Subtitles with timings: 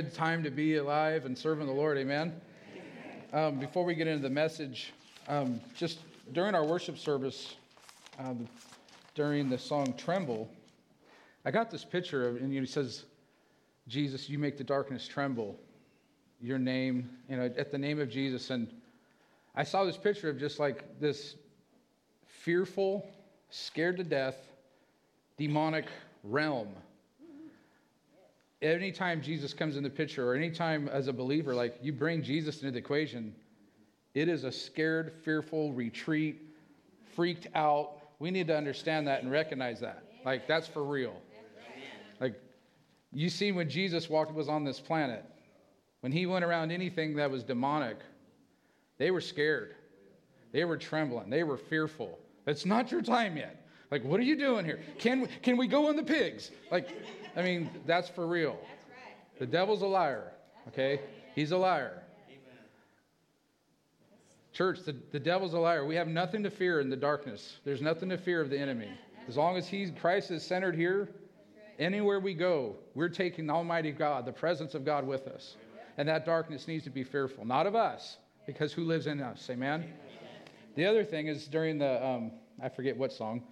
[0.00, 1.98] Good time to be alive and serving the Lord.
[1.98, 2.32] Amen.
[3.34, 4.94] Um, before we get into the message,
[5.28, 5.98] um, just
[6.32, 7.56] during our worship service,
[8.18, 8.48] um,
[9.14, 10.50] during the song Tremble,
[11.44, 13.04] I got this picture of, and he says,
[13.88, 15.60] Jesus, you make the darkness tremble.
[16.40, 18.48] Your name, you know, at the name of Jesus.
[18.48, 18.68] And
[19.54, 21.34] I saw this picture of just like this
[22.24, 23.06] fearful,
[23.50, 24.38] scared to death,
[25.36, 25.88] demonic
[26.24, 26.68] realm
[28.62, 32.60] anytime Jesus comes in the picture, or anytime as a believer, like you bring Jesus
[32.60, 33.34] into the equation,
[34.14, 36.42] it is a scared, fearful retreat,
[37.14, 37.98] freaked out.
[38.18, 40.04] We need to understand that and recognize that.
[40.24, 41.14] Like that's for real.
[42.20, 42.34] Like
[43.12, 45.24] you see when Jesus walked was on this planet,
[46.00, 47.98] when he went around anything that was demonic,
[48.98, 49.74] they were scared.
[50.52, 51.30] They were trembling.
[51.30, 52.18] They were fearful.
[52.46, 53.64] It's not your time yet.
[53.90, 54.80] Like, what are you doing here?
[54.98, 56.50] Can we, can we go on the pigs?
[56.70, 56.88] Like,
[57.36, 58.58] I mean, that's for real.
[59.38, 60.32] The devil's a liar,
[60.68, 61.00] okay?
[61.34, 62.02] He's a liar.
[64.52, 65.86] Church, the, the devil's a liar.
[65.86, 67.58] We have nothing to fear in the darkness.
[67.64, 68.90] There's nothing to fear of the enemy.
[69.28, 71.08] As long as he's, Christ is centered here,
[71.78, 75.56] anywhere we go, we're taking the Almighty God, the presence of God with us.
[75.96, 79.48] And that darkness needs to be fearful, not of us, because who lives in us?
[79.50, 79.92] Amen?
[80.74, 83.42] The other thing is during the, um, I forget what song,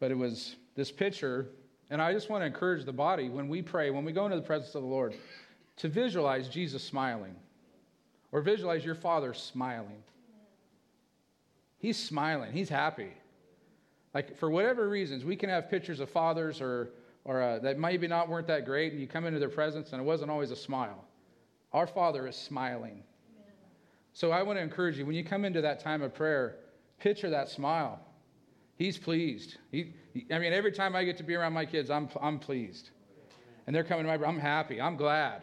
[0.00, 1.48] but it was this picture
[1.92, 4.36] and I just want to encourage the body when we pray, when we go into
[4.36, 5.14] the presence of the Lord,
[5.76, 7.36] to visualize Jesus smiling
[8.32, 10.02] or visualize your Father smiling.
[11.76, 13.10] He's smiling, He's happy.
[14.14, 16.92] Like, for whatever reasons, we can have pictures of fathers or,
[17.24, 20.00] or uh, that maybe not weren't that great, and you come into their presence and
[20.00, 21.04] it wasn't always a smile.
[21.74, 23.02] Our Father is smiling.
[24.14, 26.56] So I want to encourage you when you come into that time of prayer,
[27.00, 28.00] picture that smile.
[28.76, 29.58] He's pleased.
[29.70, 29.92] He,
[30.30, 32.90] I mean, every time I get to be around my kids, I'm, I'm pleased.
[33.66, 34.80] And they're coming to my, I'm happy.
[34.80, 35.42] I'm glad.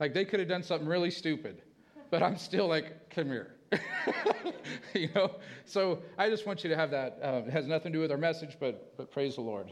[0.00, 1.62] Like they could have done something really stupid,
[2.10, 3.54] but I'm still like, come here.
[4.94, 5.36] you know?
[5.64, 7.18] So I just want you to have that.
[7.22, 9.70] Uh, it has nothing to do with our message, but, but praise the Lord.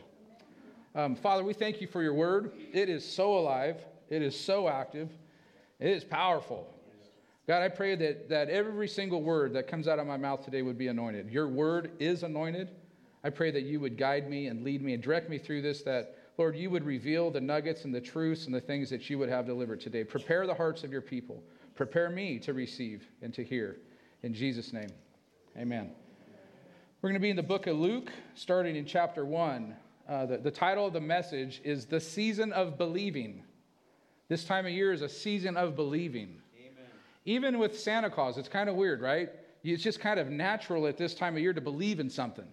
[0.95, 2.53] Um, Father, we thank you for your word.
[2.73, 5.11] It is so alive, it is so active,
[5.81, 6.73] it is powerful.
[7.47, 10.63] God, I pray that, that every single word that comes out of my mouth today
[10.63, 11.31] would be anointed.
[11.31, 12.71] Your word is anointed.
[13.25, 15.83] I pray that you would guide me and lead me and direct me through this,
[15.83, 19.19] that, Lord, you would reveal the nuggets and the truths and the things that you
[19.19, 20.05] would have delivered today.
[20.05, 21.43] Prepare the hearts of your people.
[21.75, 23.79] Prepare me to receive and to hear.
[24.23, 24.91] In Jesus' name,
[25.57, 25.91] amen.
[27.01, 29.75] We're going to be in the book of Luke, starting in chapter 1.
[30.07, 33.43] Uh, the, the title of the message is The Season of Believing.
[34.29, 36.41] This time of year is a season of believing.
[36.59, 36.91] Amen.
[37.25, 39.31] Even with Santa Claus, it's kind of weird, right?
[39.63, 42.47] It's just kind of natural at this time of year to believe in something.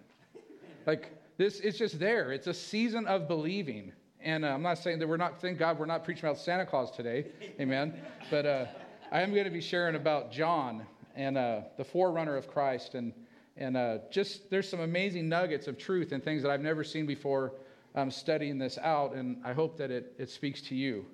[0.86, 2.32] Like this, it's just there.
[2.32, 3.92] It's a season of believing.
[4.20, 6.64] And uh, I'm not saying that we're not, thank God we're not preaching about Santa
[6.64, 7.26] Claus today.
[7.60, 7.94] Amen.
[8.30, 8.66] But uh,
[9.10, 12.94] I am going to be sharing about John and uh, the forerunner of Christ.
[12.94, 13.12] And,
[13.56, 17.06] and uh, just there's some amazing nuggets of truth and things that I've never seen
[17.06, 17.54] before
[17.94, 19.14] um, studying this out.
[19.14, 21.04] And I hope that it, it speaks to you.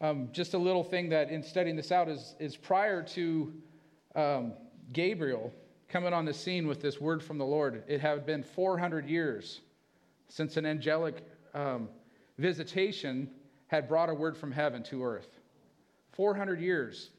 [0.00, 3.52] Um, just a little thing that in studying this out is, is prior to
[4.14, 4.52] um,
[4.92, 5.52] Gabriel
[5.90, 7.82] coming on the scene with this word from the Lord.
[7.88, 9.60] It had been 400 years
[10.28, 11.88] since an angelic um,
[12.38, 13.28] visitation
[13.66, 15.28] had brought a word from heaven to earth.
[16.12, 17.10] 400 years.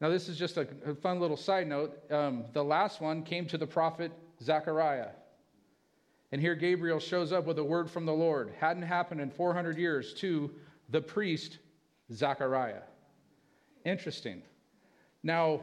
[0.00, 1.98] Now, this is just a, a fun little side note.
[2.10, 4.12] Um, the last one came to the prophet
[4.42, 5.10] Zechariah.
[6.30, 8.52] And here Gabriel shows up with a word from the Lord.
[8.58, 10.50] Hadn't happened in 400 years to
[10.90, 11.58] the priest
[12.12, 12.82] Zechariah.
[13.84, 14.42] Interesting.
[15.22, 15.60] Now,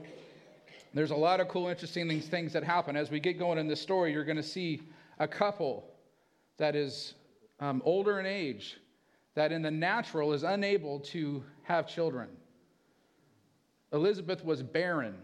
[0.93, 2.95] there's a lot of cool, interesting things that happen.
[2.95, 4.81] As we get going in this story, you're going to see
[5.19, 5.85] a couple
[6.57, 7.13] that is
[7.59, 8.77] um, older in age,
[9.35, 12.29] that in the natural is unable to have children.
[13.93, 15.15] Elizabeth was barren,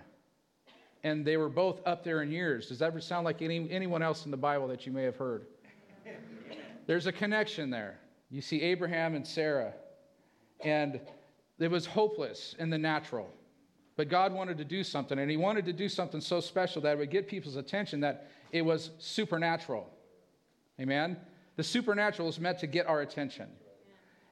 [1.03, 2.67] and they were both up there in years.
[2.67, 5.15] Does that ever sound like any, anyone else in the Bible that you may have
[5.15, 5.45] heard?
[6.87, 7.99] There's a connection there.
[8.29, 9.73] You see Abraham and Sarah,
[10.61, 10.99] and
[11.57, 13.29] it was hopeless in the natural.
[13.97, 16.93] But God wanted to do something, and He wanted to do something so special that
[16.93, 19.89] it would get people's attention that it was supernatural.
[20.79, 21.17] Amen?
[21.55, 23.47] The supernatural is meant to get our attention.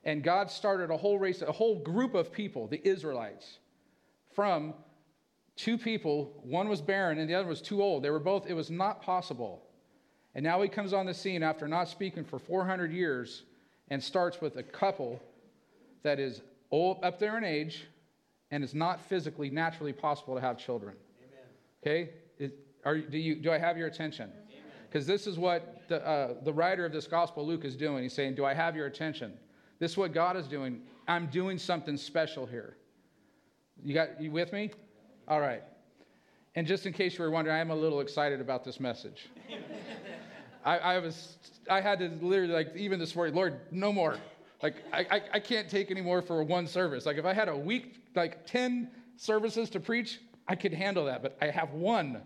[0.04, 3.60] And God started a whole race, a whole group of people, the Israelites,
[4.36, 4.74] from
[5.56, 6.42] two people.
[6.44, 8.04] One was barren and the other was too old.
[8.04, 9.64] They were both, it was not possible.
[10.36, 13.44] And now he comes on the scene after not speaking for 400 years
[13.90, 15.22] and starts with a couple
[16.02, 17.86] that is old, up there in age,
[18.54, 20.96] and it's not physically, naturally possible to have children.
[21.20, 21.46] Amen.
[21.82, 22.12] Okay?
[22.38, 24.30] It, are, do, you, do I have your attention?
[24.88, 28.04] Because this is what the, uh, the writer of this gospel, Luke, is doing.
[28.04, 29.34] He's saying, Do I have your attention?
[29.80, 30.82] This is what God is doing.
[31.08, 32.78] I'm doing something special here.
[33.84, 34.70] You got you with me?
[35.28, 35.64] All right.
[36.54, 39.30] And just in case you were wondering, I am a little excited about this message.
[40.64, 44.18] I, I, was, I had to literally, like, even this morning, Lord, no more.
[44.64, 47.06] Like, I, I, I can't take any more for one service.
[47.06, 51.22] Like, if I had a week, like 10 services to preach, I could handle that,
[51.22, 52.22] but I have one.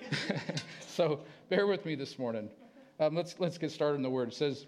[0.80, 2.50] so bear with me this morning.
[3.00, 4.28] Um, let's, let's get started in the word.
[4.28, 4.66] It says,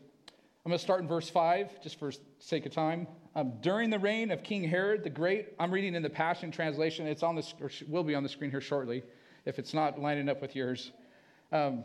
[0.64, 3.06] I'm going to start in verse 5, just for sake of time.
[3.36, 7.06] Um, during the reign of King Herod the Great, I'm reading in the Passion Translation.
[7.06, 9.02] It's on the, or will be on the screen here shortly,
[9.44, 10.90] if it's not lining up with yours.
[11.52, 11.84] Um,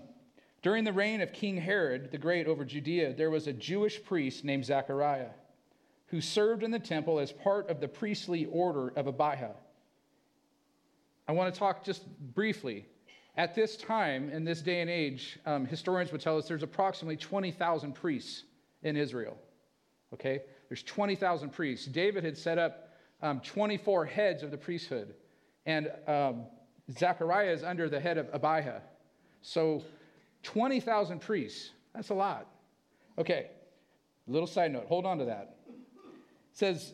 [0.61, 4.43] during the reign of King Herod the Great over Judea, there was a Jewish priest
[4.43, 5.29] named Zechariah
[6.07, 9.55] who served in the temple as part of the priestly order of Abijah.
[11.27, 12.03] I want to talk just
[12.33, 12.85] briefly.
[13.37, 17.15] At this time, in this day and age, um, historians would tell us there's approximately
[17.15, 18.43] 20,000 priests
[18.81, 19.37] in Israel.
[20.13, 20.41] Okay?
[20.67, 21.85] There's 20,000 priests.
[21.85, 22.89] David had set up
[23.21, 25.13] um, 24 heads of the priesthood,
[25.65, 26.45] and um,
[26.97, 28.81] Zechariah is under the head of Abijah.
[29.41, 29.83] So
[30.43, 31.71] 20,000 priests.
[31.93, 32.47] That's a lot.
[33.17, 33.47] Okay,
[34.27, 34.85] little side note.
[34.87, 35.57] Hold on to that.
[35.67, 35.75] It
[36.53, 36.93] says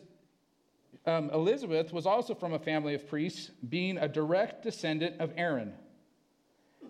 [1.06, 5.72] um, Elizabeth was also from a family of priests, being a direct descendant of Aaron.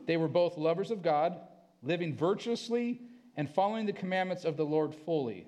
[0.06, 1.38] They were both lovers of God,
[1.82, 3.00] living virtuously
[3.36, 5.46] and following the commandments of the Lord fully.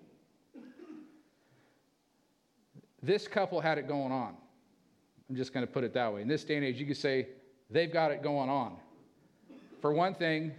[3.03, 4.35] This couple had it going on.
[5.31, 6.23] I'm just going to put it that way.
[6.23, 7.29] In this day and age, you could say
[7.71, 8.77] they've got it going on.
[9.81, 10.53] For one thing,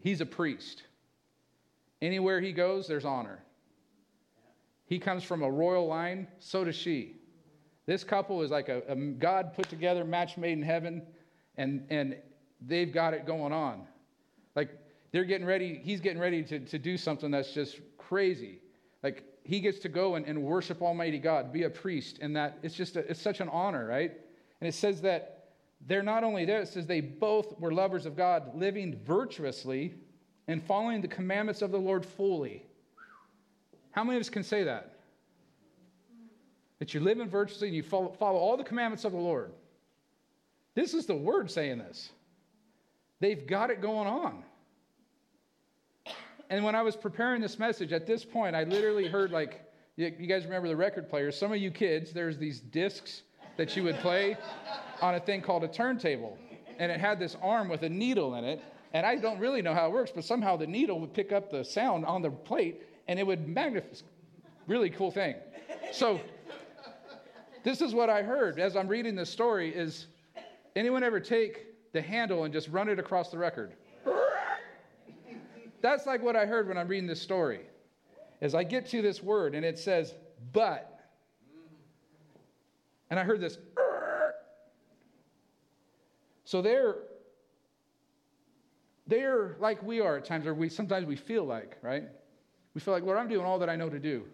[0.00, 0.82] he's a priest.
[2.02, 3.42] Anywhere he goes, there's honor.
[4.86, 7.16] He comes from a royal line, so does she.
[7.86, 11.02] This couple is like a, a God put together match made in heaven,
[11.56, 12.16] and, and
[12.60, 13.86] they've got it going on.
[14.56, 14.70] Like
[15.12, 18.58] they're getting ready, he's getting ready to, to do something that's just crazy.
[19.02, 22.58] Like he gets to go and, and worship Almighty God, be a priest, and that
[22.62, 24.12] it's just a, it's such an honor, right?
[24.60, 25.39] And it says that
[25.86, 29.94] they're not only there, it says they both were lovers of God, living virtuously
[30.46, 32.64] and following the commandments of the Lord fully.
[33.92, 34.98] How many of us can say that?
[36.78, 39.52] That you live in virtuously and you follow, follow all the commandments of the Lord.
[40.74, 42.10] This is the word saying this.
[43.20, 44.44] They've got it going on.
[46.48, 49.60] And when I was preparing this message, at this point, I literally heard like,
[49.96, 51.36] you, guys remember the record players?
[51.36, 53.22] Some of you kids, there's these discs
[53.56, 54.36] that you would play
[55.00, 56.38] on a thing called a turntable.
[56.78, 58.62] And it had this arm with a needle in it.
[58.92, 61.50] And I don't really know how it works, but somehow the needle would pick up
[61.50, 63.88] the sound on the plate and it would magnify.
[64.66, 65.34] Really cool thing.
[65.92, 66.20] So,
[67.62, 70.06] this is what I heard as I'm reading this story is
[70.76, 73.72] anyone ever take the handle and just run it across the record?
[75.82, 77.62] That's like what I heard when I'm reading this story.
[78.40, 80.14] As I get to this word and it says,
[80.52, 80.89] but.
[83.10, 83.58] And I heard this.
[86.44, 86.96] So they're
[89.06, 92.04] they're like we are at times, or we sometimes we feel like, right?
[92.74, 94.24] We feel like, Lord, I'm doing all that I know to do.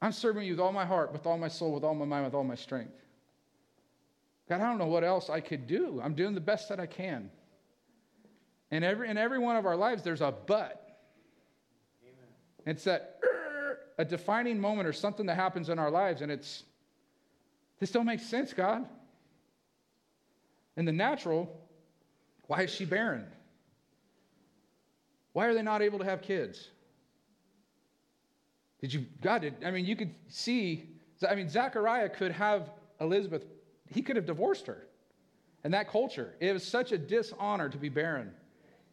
[0.00, 2.24] I'm serving you with all my heart, with all my soul, with all my mind,
[2.24, 2.94] with all my strength.
[4.48, 6.00] God, I don't know what else I could do.
[6.02, 7.30] I'm doing the best that I can.
[8.70, 10.98] And every, in every one of our lives, there's a but.
[12.02, 12.28] Amen.
[12.66, 13.20] It's that
[13.98, 16.64] a defining moment or something that happens in our lives, and it's,
[17.80, 18.86] this don't make sense, God.
[20.76, 21.50] In the natural,
[22.46, 23.26] why is she barren?
[25.32, 26.68] Why are they not able to have kids?
[28.80, 30.90] Did you, God, did, I mean, you could see,
[31.28, 32.70] I mean, Zechariah could have
[33.00, 33.44] Elizabeth,
[33.88, 34.86] he could have divorced her.
[35.64, 38.30] In that culture, it was such a dishonor to be barren.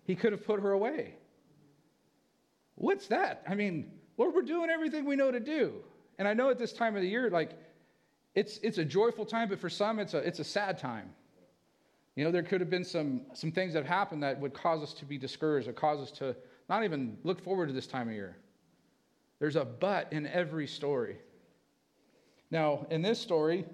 [0.06, 1.16] He could have put her away.
[2.76, 3.44] What's that?
[3.48, 5.74] I mean, Lord, we're doing everything we know to do.
[6.18, 7.52] And I know at this time of the year, like,
[8.36, 11.10] it's, it's a joyful time, but for some, it's a, it's a sad time.
[12.16, 14.94] You know, there could have been some, some things that happened that would cause us
[14.96, 16.36] to be discouraged or cause us to
[16.70, 18.38] not even look forward to this time of year.
[19.40, 21.18] There's a but in every story.
[22.52, 23.66] Now, in this story,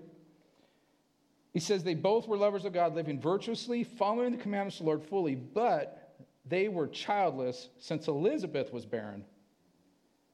[1.53, 4.91] he says they both were lovers of God, living virtuously, following the commandments of the
[4.91, 9.25] Lord fully, but they were childless since Elizabeth was barren,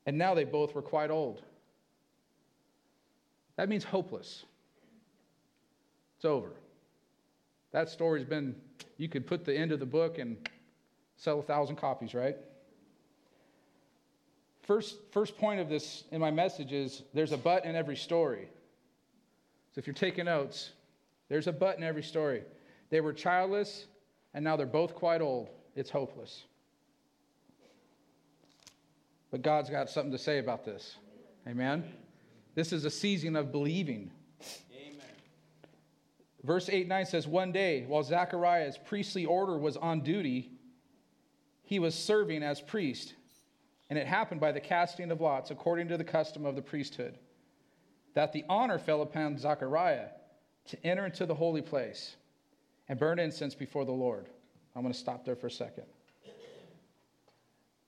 [0.05, 1.41] and now they both were quite old.
[3.55, 4.45] That means hopeless.
[6.17, 6.51] It's over.
[7.71, 8.55] That story's been,
[8.97, 10.37] you could put the end of the book and
[11.17, 12.35] sell a thousand copies, right?
[14.61, 18.47] First, first point of this in my message is there's a but in every story.
[19.73, 20.71] So if you're taking notes,
[21.29, 22.43] there's a but in every story.
[22.89, 23.87] They were childless,
[24.33, 26.43] and now they're both quite old it's hopeless.
[29.31, 30.95] But God's got something to say about this.
[31.47, 31.91] Amen?
[32.55, 34.11] This is a season of believing.
[34.71, 34.99] Amen.
[36.43, 40.51] Verse 8 9 says, One day, while Zechariah's priestly order was on duty,
[41.63, 43.13] he was serving as priest.
[43.89, 47.17] And it happened by the casting of lots, according to the custom of the priesthood,
[48.13, 50.07] that the honor fell upon Zechariah
[50.69, 52.15] to enter into the holy place
[52.87, 54.27] and burn incense before the Lord.
[54.75, 55.85] I'm going to stop there for a second.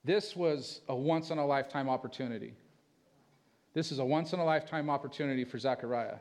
[0.04, 2.54] This was a once in a lifetime opportunity.
[3.76, 6.16] This is a once in a lifetime opportunity for Zechariah.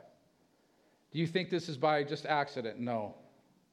[1.14, 2.82] Do you think this is by just accident?
[2.82, 3.16] No.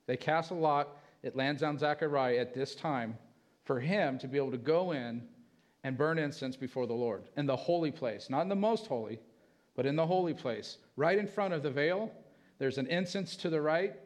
[0.07, 3.19] They cast a lot, it lands on Zechariah at this time
[3.65, 5.27] for him to be able to go in
[5.83, 9.19] and burn incense before the Lord in the holy place, not in the most holy,
[9.75, 10.79] but in the holy place.
[10.95, 12.13] Right in front of the veil,
[12.61, 13.97] there's an incense to the right,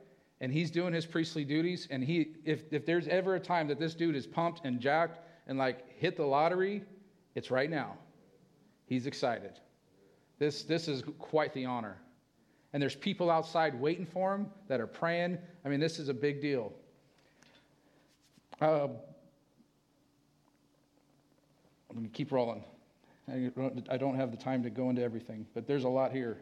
[0.41, 1.87] and he's doing his priestly duties.
[1.91, 5.19] And he, if, if there's ever a time that this dude is pumped and jacked
[5.47, 6.83] and like hit the lottery,
[7.35, 7.99] it's right now.
[8.87, 9.61] He's excited.
[10.39, 11.97] This, this is quite the honor.
[12.73, 15.39] And there's people outside waiting for him that are praying.
[15.65, 16.73] I mean, this is a big deal.
[18.61, 18.89] Uh,
[21.97, 22.63] going to keep rolling.
[23.29, 26.39] I don't have the time to go into everything, but there's a lot here.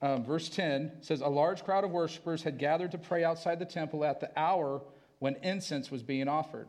[0.00, 3.66] Um, verse 10 says, A large crowd of worshipers had gathered to pray outside the
[3.66, 4.80] temple at the hour
[5.18, 6.68] when incense was being offered.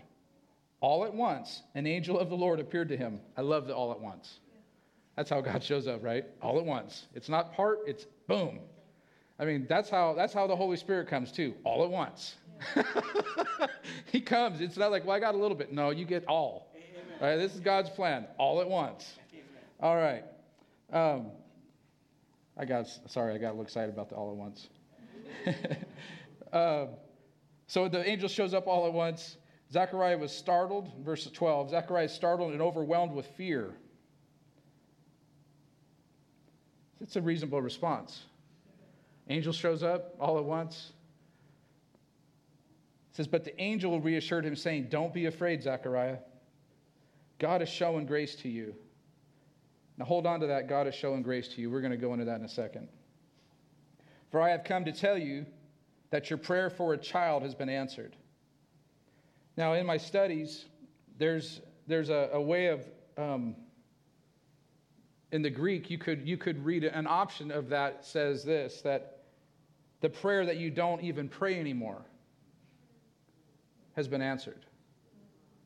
[0.81, 3.21] All at once, an angel of the Lord appeared to him.
[3.37, 4.39] I love the all at once.
[5.17, 6.25] That's how God shows up, right?
[6.41, 7.07] All at once.
[7.13, 8.59] It's not part, it's boom.
[9.39, 12.35] I mean, that's how that's how the Holy Spirit comes too, all at once.
[14.11, 14.61] He comes.
[14.61, 15.71] It's not like, well, I got a little bit.
[15.71, 16.73] No, you get all.
[17.19, 19.15] All right, this is God's plan, all at once.
[19.79, 20.23] All right.
[20.91, 21.27] Um,
[22.57, 24.67] I got sorry, I got a little excited about the all at once.
[26.53, 26.85] uh,
[27.67, 29.37] so the angel shows up all at once.
[29.71, 31.71] Zechariah was startled, verse 12.
[31.71, 33.75] Zechariah is startled and overwhelmed with fear.
[37.01, 38.23] It's a reasonable response.
[39.29, 40.91] Angel shows up all at once.
[43.11, 46.17] It says, But the angel reassured him, saying, Don't be afraid, Zechariah.
[47.39, 48.73] God is showing grace to you.
[49.97, 50.67] Now hold on to that.
[50.67, 51.69] God is showing grace to you.
[51.69, 52.87] We're going to go into that in a second.
[54.31, 55.45] For I have come to tell you
[56.09, 58.15] that your prayer for a child has been answered.
[59.55, 60.65] Now, in my studies,
[61.17, 62.87] there's, there's a, a way of,
[63.17, 63.55] um,
[65.31, 69.23] in the Greek, you could, you could read an option of that says this that
[70.01, 72.01] the prayer that you don't even pray anymore
[73.95, 74.65] has been answered.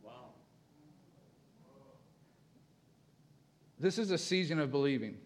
[0.04, 0.12] Wow.
[3.78, 5.18] This is a season of believing.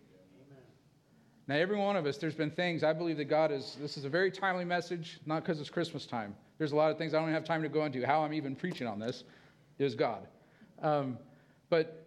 [1.48, 3.78] Now, every one of us, there's been things I believe that God is.
[3.80, 6.36] This is a very timely message, not because it's Christmas time.
[6.58, 8.06] There's a lot of things I don't have time to go into.
[8.06, 9.24] How I'm even preaching on this
[9.78, 10.28] is God.
[10.82, 11.20] Um,
[11.70, 12.05] but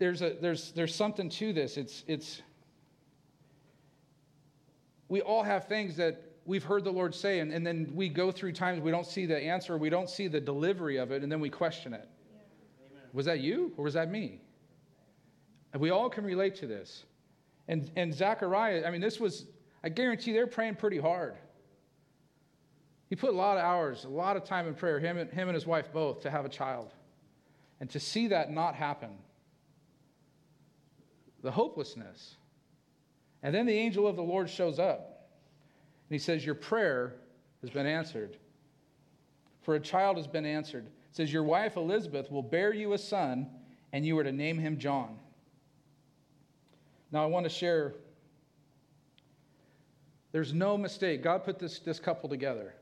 [0.00, 1.76] there's, a, there's, there's something to this.
[1.76, 2.42] It's, it's,
[5.08, 8.32] we all have things that we've heard the Lord say, and, and then we go
[8.32, 11.30] through times we don't see the answer, we don't see the delivery of it, and
[11.30, 12.08] then we question it.
[12.32, 13.00] Yeah.
[13.12, 14.40] Was that you or was that me?
[15.74, 17.04] And we all can relate to this.
[17.68, 19.44] And, and Zechariah, I mean, this was,
[19.84, 21.34] I guarantee they're praying pretty hard.
[23.10, 25.48] He put a lot of hours, a lot of time in prayer, him and, him
[25.48, 26.94] and his wife both, to have a child.
[27.80, 29.10] And to see that not happen,
[31.42, 32.36] the hopelessness.
[33.42, 35.28] And then the angel of the Lord shows up.
[36.08, 37.14] And he says, Your prayer
[37.62, 38.36] has been answered.
[39.62, 40.86] For a child has been answered.
[40.86, 43.48] It says, Your wife Elizabeth will bear you a son,
[43.92, 45.18] and you are to name him John.
[47.12, 47.94] Now, I want to share
[50.32, 51.22] there's no mistake.
[51.22, 52.74] God put this, this couple together.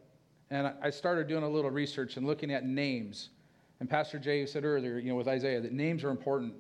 [0.50, 3.30] And I started doing a little research and looking at names.
[3.80, 6.54] And Pastor Jay said earlier, you know, with Isaiah, that names are important.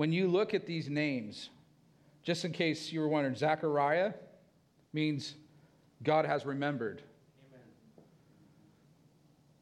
[0.00, 1.50] When you look at these names,
[2.22, 4.14] just in case you were wondering, Zechariah
[4.94, 5.34] means
[6.02, 7.02] God has remembered.
[7.50, 7.60] Amen.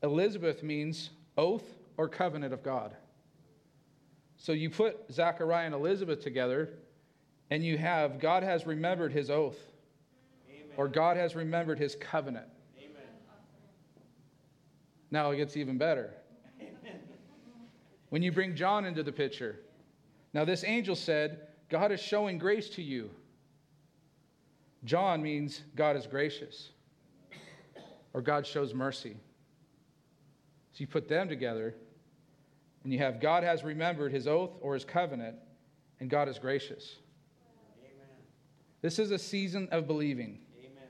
[0.05, 1.65] Elizabeth means oath
[1.97, 2.95] or covenant of God.
[4.37, 6.71] So you put Zechariah and Elizabeth together,
[7.51, 9.59] and you have God has remembered his oath,
[10.49, 10.77] Amen.
[10.77, 12.47] or God has remembered his covenant.
[12.79, 13.03] Amen.
[15.11, 16.15] Now it gets even better.
[18.11, 19.59] When you bring John into the picture,
[20.39, 23.11] now this angel said, God is showing grace to you.
[24.85, 26.69] John means God is gracious,
[28.15, 29.17] or God shows mercy.
[30.75, 31.75] So you put them together,
[32.85, 35.35] and you have God has remembered his oath or his covenant,
[35.99, 36.95] and God is gracious.
[37.81, 38.07] Amen.
[38.81, 40.39] This is a season of believing.
[40.61, 40.87] Amen.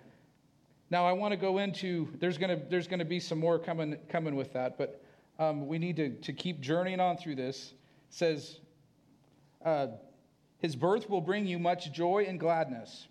[0.91, 3.59] Now, I want to go into, there's going to, there's going to be some more
[3.59, 5.03] coming, coming with that, but
[5.39, 7.73] um, we need to, to keep journeying on through this.
[8.11, 8.61] It says,
[9.65, 9.89] uh,
[10.59, 13.07] His birth will bring you much joy and gladness.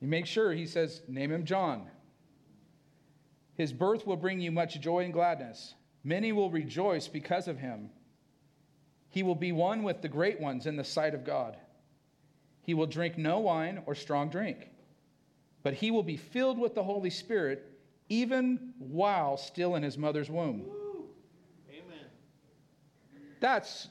[0.00, 1.88] You make sure, he says, name him John.
[3.54, 5.74] His birth will bring you much joy and gladness.
[6.04, 7.90] Many will rejoice because of him.
[9.10, 11.56] He will be one with the great ones in the sight of God.
[12.62, 14.70] He will drink no wine or strong drink,
[15.62, 17.64] but he will be filled with the Holy Spirit
[18.08, 20.66] even while still in his mother's womb.
[21.70, 22.04] Amen.
[23.40, 23.88] That's.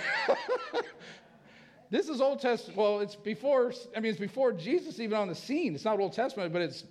[1.90, 2.78] this is Old Testament.
[2.78, 5.74] Well, it's before, I mean, it's before Jesus even on the scene.
[5.74, 6.84] It's not Old Testament, but it's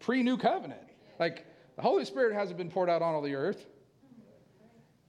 [0.00, 0.80] pre New Covenant.
[1.18, 3.66] Like, the Holy Spirit hasn't been poured out on all the earth.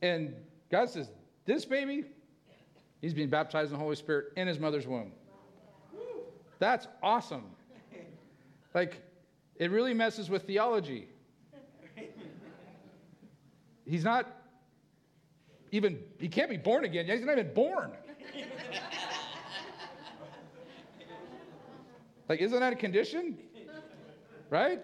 [0.02, 0.34] And
[0.70, 1.10] God says,
[1.46, 2.06] This baby,
[3.02, 5.12] he's being baptized in the Holy Spirit in his mother's womb.
[6.60, 7.46] That's awesome.
[8.74, 9.02] Like,
[9.56, 11.08] it really messes with theology.
[13.86, 14.28] He's not
[15.78, 17.06] even, he can't be born again.
[17.06, 17.92] He's not even born.
[22.28, 23.38] like, isn't that a condition?
[24.50, 24.82] Right?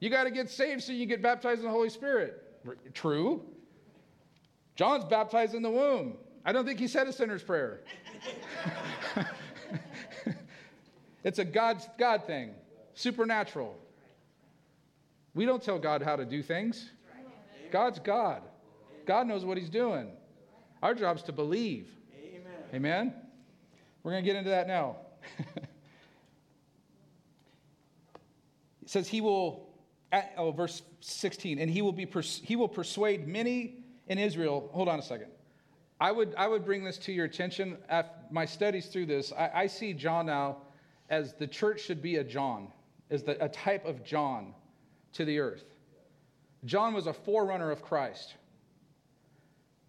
[0.00, 2.44] You got to get saved so you can get baptized in the Holy Spirit.
[2.94, 3.42] True.
[4.76, 6.16] John's baptized in the womb.
[6.44, 7.80] I don't think he said a sinner's prayer.
[11.24, 12.54] it's a God, God thing,
[12.94, 13.76] supernatural.
[15.34, 16.90] We don't tell God how to do things.
[17.70, 18.42] God's God.
[19.06, 20.10] God knows what he's doing.
[20.82, 21.88] Our job's to believe.
[22.14, 22.52] Amen.
[22.74, 23.14] Amen?
[24.02, 24.96] We're going to get into that now.
[25.56, 25.64] it
[28.86, 29.68] says he will,
[30.36, 34.70] oh, verse 16, and he will, be pers- he will persuade many in Israel.
[34.72, 35.28] Hold on a second.
[36.00, 37.76] I would, I would bring this to your attention.
[37.88, 40.58] After my studies through this, I, I see John now
[41.10, 42.68] as the church should be a John,
[43.10, 44.54] as the, a type of John
[45.14, 45.64] to the earth.
[46.64, 48.34] John was a forerunner of Christ.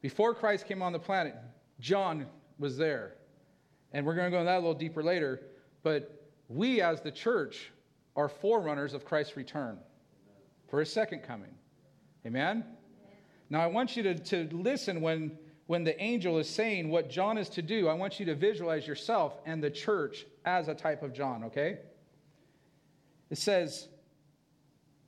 [0.02, 1.36] Before Christ came on the planet,
[1.80, 2.26] John
[2.58, 3.16] was there.
[3.92, 5.42] And we're going to go into that a little deeper later.
[5.84, 7.72] But we, as the church,
[8.16, 9.80] are forerunners of Christ's return
[10.68, 11.54] for his second coming.
[12.26, 12.64] Amen?
[13.50, 17.38] Now, I want you to, to listen when, when the angel is saying what John
[17.38, 17.88] is to do.
[17.88, 21.80] I want you to visualize yourself and the church as a type of John, okay?
[23.30, 23.88] It says,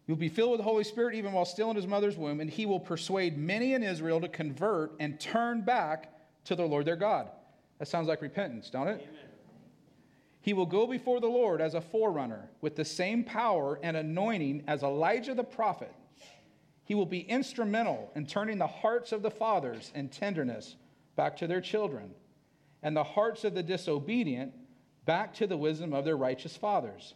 [0.08, 2.50] You'll be filled with the Holy Spirit even while still in his mother's womb, and
[2.50, 6.12] he will persuade many in Israel to convert and turn back
[6.46, 7.30] to the Lord their God.
[7.80, 9.02] That sounds like repentance, don't it?
[9.02, 9.26] Amen.
[10.42, 14.64] He will go before the Lord as a forerunner with the same power and anointing
[14.68, 15.94] as Elijah the prophet.
[16.84, 20.76] He will be instrumental in turning the hearts of the fathers in tenderness
[21.16, 22.12] back to their children,
[22.82, 24.54] and the hearts of the disobedient
[25.06, 27.14] back to the wisdom of their righteous fathers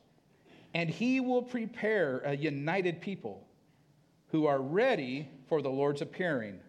[0.75, 3.47] and he will prepare a united people
[4.27, 6.59] who are ready for the Lord's appearing.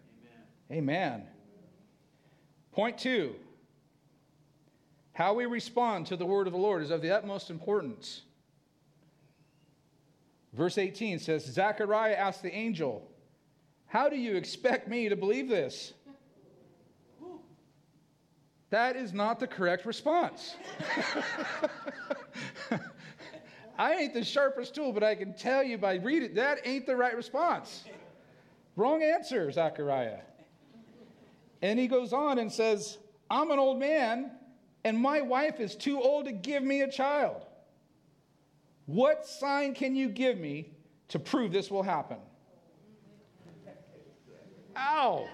[0.71, 0.79] Amen.
[0.79, 1.27] Amen.
[2.71, 3.35] Point two
[5.11, 8.21] how we respond to the word of the Lord is of the utmost importance.
[10.53, 13.09] Verse 18 says Zechariah asked the angel,
[13.87, 15.93] How do you expect me to believe this?
[18.69, 20.55] That is not the correct response.
[23.77, 26.95] I ain't the sharpest tool, but I can tell you by reading that ain't the
[26.95, 27.85] right response.
[28.75, 30.19] Wrong answer, Zechariah.
[31.61, 32.97] And he goes on and says,
[33.29, 34.31] I'm an old man,
[34.83, 37.45] and my wife is too old to give me a child.
[38.85, 40.71] What sign can you give me
[41.09, 42.17] to prove this will happen?
[44.75, 45.27] Ow.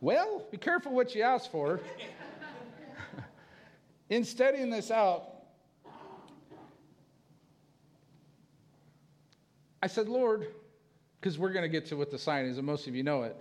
[0.00, 1.80] Well, be careful what you ask for
[4.12, 5.24] in studying this out,
[9.82, 10.48] I said, Lord,
[11.18, 13.22] because we're going to get to what the sign is, and most of you know
[13.22, 13.34] it.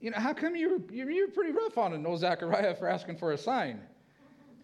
[0.00, 2.88] You know, how come you were, you were pretty rough on it, old Zechariah, for
[2.88, 3.80] asking for a sign?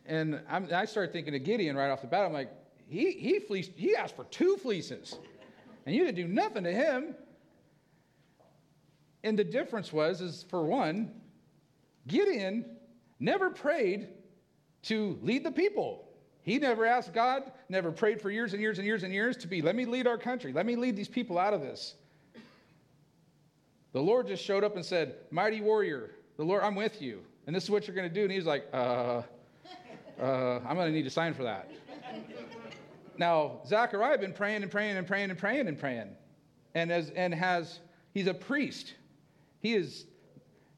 [0.07, 2.25] And I'm, i started thinking of Gideon right off the bat.
[2.25, 2.53] I'm like,
[2.89, 5.19] he, he, fleeced, he asked for two fleeces,
[5.87, 7.17] and you didn't do nothing to him.
[9.25, 11.11] And the difference was, is for one,
[12.07, 12.65] Gideon
[13.19, 14.09] never prayed
[14.83, 16.09] to lead the people.
[16.43, 19.47] He never asked God, never prayed for years and years and years and years to
[19.47, 21.95] be, let me lead our country, let me lead these people out of this.
[23.93, 27.23] The Lord just showed up and said, Mighty warrior, the Lord, I'm with you.
[27.47, 28.23] And this is what you're going to do.
[28.23, 29.23] And he's like, uh,
[30.21, 31.71] uh, I'm going to need a sign for that.
[33.19, 36.09] now, Zachariah had been praying and praying and praying and praying and praying.
[36.75, 37.81] And, as, and has,
[38.15, 38.95] he's a priest.
[39.61, 40.07] He is,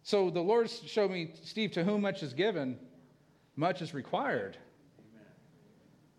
[0.02, 2.78] so the Lord showed me, Steve, to whom much is given,
[3.56, 4.56] much is required.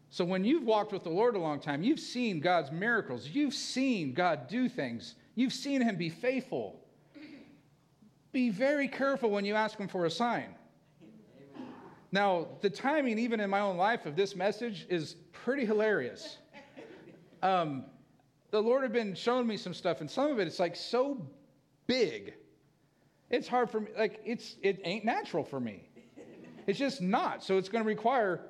[0.09, 3.55] So when you've walked with the Lord a long time, you've seen God's miracles, you've
[3.55, 6.79] seen God do things, You've seen him be faithful.
[8.31, 10.55] Be very careful when you ask him for a sign.
[12.11, 16.37] Now, the timing, even in my own life, of this message is pretty hilarious.
[17.41, 17.85] Um,
[18.51, 21.25] the Lord had been showing me some stuff, and some of it it's like so
[21.87, 22.35] big.
[23.31, 25.89] It's hard for me, like, it's, it ain't natural for me.
[26.67, 27.43] It's just not.
[27.43, 28.41] So it's going to require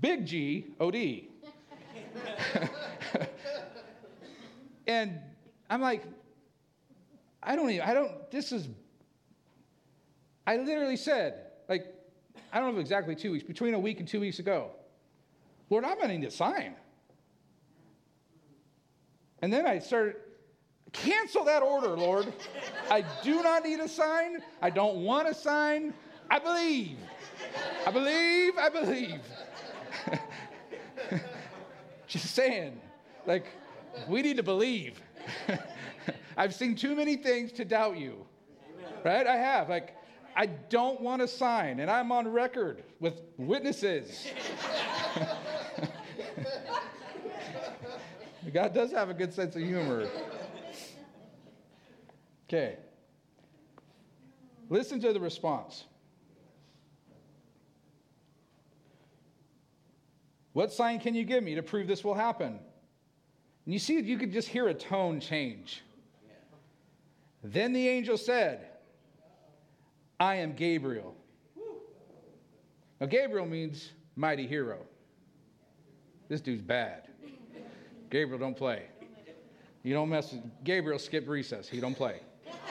[0.00, 1.28] big G O D.
[4.86, 5.18] and
[5.68, 6.04] I'm like,
[7.42, 8.68] I don't even, I don't, this is,
[10.46, 11.86] I literally said, like,
[12.52, 14.70] I don't know exactly two weeks, between a week and two weeks ago,
[15.70, 16.74] Lord, I'm going to need a sign.
[19.42, 20.16] And then I started,
[20.92, 22.32] cancel that order, Lord.
[22.90, 24.38] I do not need a sign.
[24.62, 25.92] I don't want a sign.
[26.30, 26.98] I believe.
[27.86, 28.58] I believe.
[28.58, 29.20] I believe.
[32.06, 32.80] Just saying.
[33.26, 33.46] Like,
[34.08, 35.00] we need to believe.
[36.36, 38.26] I've seen too many things to doubt you.
[39.04, 39.26] Right?
[39.26, 39.68] I have.
[39.68, 39.96] Like,
[40.34, 44.26] I don't want a sign, and I'm on record with witnesses.
[48.52, 50.08] God does have a good sense of humor.
[52.48, 52.76] Okay.
[54.68, 55.84] Listen to the response.
[60.56, 62.58] What sign can you give me to prove this will happen?
[63.66, 65.82] And you see, you could just hear a tone change.
[67.44, 68.66] Then the angel said,
[70.18, 71.14] I am Gabriel.
[72.98, 74.78] Now, Gabriel means mighty hero.
[76.30, 77.02] This dude's bad.
[78.08, 78.84] Gabriel don't play.
[79.82, 81.68] You don't mess with Gabriel, skip recess.
[81.68, 82.20] He don't play.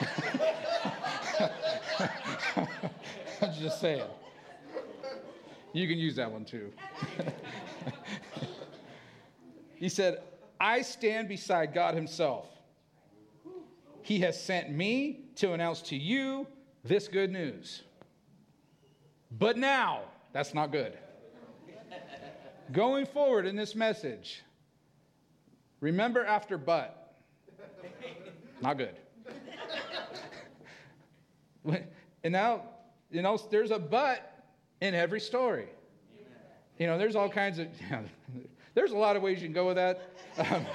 [3.40, 4.02] I'm just saying.
[5.76, 6.72] You can use that one too.
[9.74, 10.22] he said,
[10.58, 12.46] I stand beside God Himself.
[14.00, 16.46] He has sent me to announce to you
[16.82, 17.82] this good news.
[19.30, 20.96] But now, that's not good.
[22.72, 24.42] Going forward in this message,
[25.80, 27.18] remember after but.
[28.62, 28.96] Not good.
[32.24, 32.62] and now,
[33.10, 34.35] you know, there's a but
[34.80, 35.68] in every story.
[36.78, 38.04] You know, there's all kinds of, you know,
[38.74, 40.10] there's a lot of ways you can go with that.
[40.38, 40.66] Um,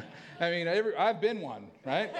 [0.40, 2.10] I mean, every, I've been one, right?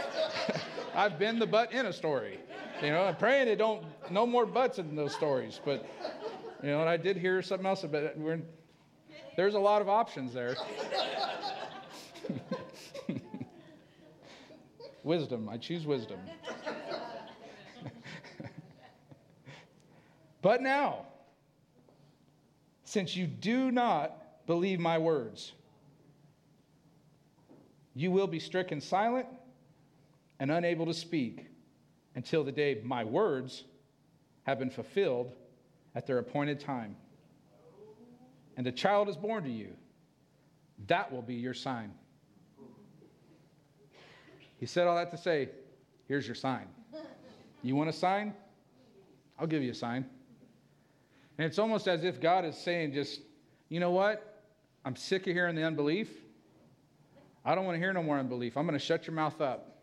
[0.94, 2.38] I've been the butt in a story.
[2.82, 5.60] You know, I'm praying it don't, no more butts in those stories.
[5.64, 5.86] But,
[6.62, 8.18] you know, and I did hear something else about it.
[8.18, 8.40] We're,
[9.36, 10.56] there's a lot of options there.
[15.04, 15.48] wisdom.
[15.48, 16.18] I choose wisdom.
[20.46, 21.06] But now,
[22.84, 25.54] since you do not believe my words,
[27.96, 29.26] you will be stricken silent
[30.38, 31.46] and unable to speak
[32.14, 33.64] until the day my words
[34.44, 35.32] have been fulfilled
[35.96, 36.94] at their appointed time.
[38.56, 39.72] And a child is born to you.
[40.86, 41.92] That will be your sign.
[44.60, 45.48] He said all that to say,
[46.06, 46.68] here's your sign.
[47.64, 48.32] You want a sign?
[49.40, 50.06] I'll give you a sign.
[51.38, 53.20] And it's almost as if God is saying, just,
[53.68, 54.42] you know what?
[54.84, 56.10] I'm sick of hearing the unbelief.
[57.44, 58.56] I don't want to hear no more unbelief.
[58.56, 59.82] I'm going to shut your mouth up.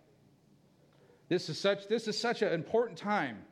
[1.30, 3.44] This is such, this is such an important time.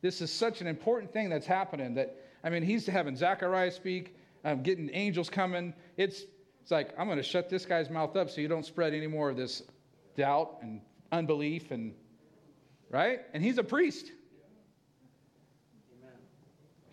[0.00, 4.16] This is such an important thing that's happening that, I mean, he's having Zechariah speak,
[4.44, 5.74] um, getting angels coming.
[5.96, 6.22] It's,
[6.62, 9.06] it's like, I'm going to shut this guy's mouth up so you don't spread any
[9.06, 9.62] more of this
[10.16, 10.80] doubt and
[11.12, 11.94] unbelief and,
[12.90, 13.20] right?
[13.32, 14.12] And he's a priest.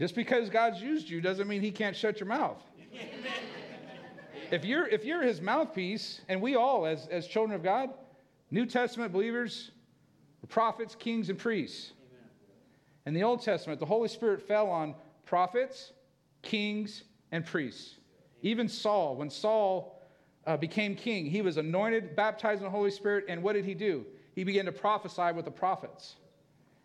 [0.02, 2.58] Just because God's used you doesn't mean he can't shut your mouth.
[4.52, 7.92] if you're if you're his mouthpiece, and we all as, as children of God,
[8.50, 9.70] New Testament believers,
[10.50, 11.92] prophets, kings, and priests.
[12.10, 12.30] Amen.
[13.06, 15.92] In the Old Testament, the Holy Spirit fell on prophets,
[16.42, 17.98] kings, and priests.
[18.42, 20.02] Even Saul, when Saul
[20.48, 23.76] uh, became king, he was anointed, baptized in the Holy Spirit, and what did he
[23.76, 24.04] do?
[24.34, 26.16] He began to prophesy with the prophets.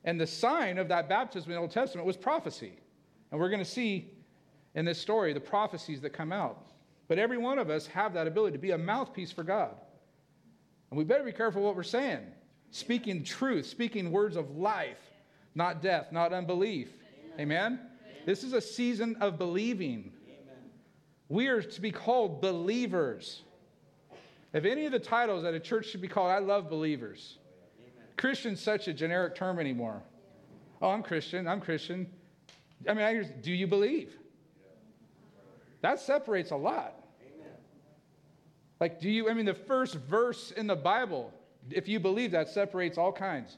[0.05, 2.75] And the sign of that baptism in the Old Testament was prophecy.
[3.37, 4.09] And we're going to see
[4.75, 6.71] in this story the prophecies that come out.
[7.07, 9.75] But every one of us have that ability to be a mouthpiece for God.
[10.89, 12.21] And we better be careful what we're saying.
[12.71, 14.97] Speaking truth, speaking words of life,
[15.55, 16.89] not death, not unbelief.
[17.39, 17.79] Amen?
[18.25, 20.15] This is a season of believing.
[21.29, 23.43] We are to be called believers.
[24.55, 27.37] If any of the titles that a church should be called, I love believers.
[28.17, 30.03] Christian's such a generic term anymore.
[30.81, 31.47] Oh, I'm Christian.
[31.47, 32.11] I'm Christian.
[32.89, 34.13] I mean, I hear, do you believe?
[35.83, 36.95] That separates a lot.
[38.81, 41.33] Like, do you, I mean, the first verse in the Bible,
[41.71, 43.57] if you believe that, separates all kinds.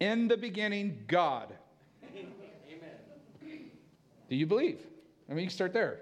[0.00, 1.54] In the beginning, God.
[2.02, 2.32] Amen.
[4.28, 4.80] Do you believe?
[5.30, 6.00] I mean, you can start there.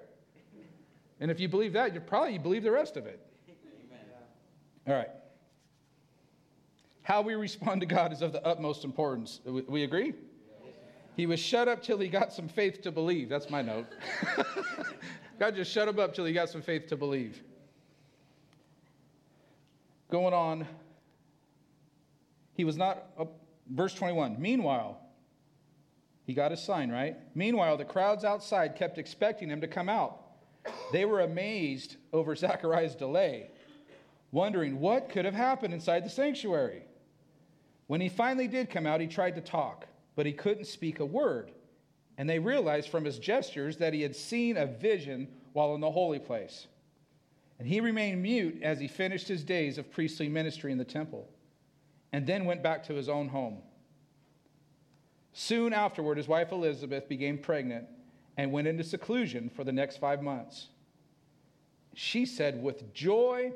[1.20, 3.20] And if you believe that, you probably believe the rest of it.
[3.48, 4.00] Amen.
[4.88, 5.10] All right.
[7.02, 9.40] How we respond to God is of the utmost importance.
[9.44, 10.14] We agree?
[11.16, 13.28] He was shut up till he got some faith to believe.
[13.28, 13.86] That's my note.
[15.38, 17.42] God just shut him up till he got some faith to believe.
[20.10, 20.66] Going on,
[22.54, 23.24] he was not, uh,
[23.70, 24.40] verse 21.
[24.40, 25.00] Meanwhile,
[26.24, 27.16] he got his sign, right?
[27.34, 30.20] Meanwhile, the crowds outside kept expecting him to come out.
[30.92, 33.50] They were amazed over Zachariah's delay,
[34.30, 36.84] wondering what could have happened inside the sanctuary.
[37.86, 41.06] When he finally did come out, he tried to talk, but he couldn't speak a
[41.06, 41.52] word.
[42.18, 45.90] And they realized from his gestures that he had seen a vision while in the
[45.90, 46.66] holy place.
[47.58, 51.28] And he remained mute as he finished his days of priestly ministry in the temple,
[52.12, 53.58] and then went back to his own home.
[55.32, 57.86] Soon afterward, his wife Elizabeth became pregnant
[58.36, 60.68] and went into seclusion for the next five months.
[61.94, 63.52] She said, With joy,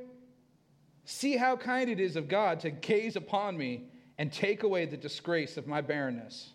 [1.05, 3.85] see how kind it is of God to gaze upon me
[4.19, 6.51] and take away the disgrace of my barrenness.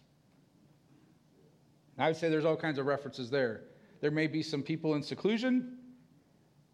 [1.98, 3.62] I would say there's all kinds of references there.
[4.00, 5.78] There may be some people in seclusion,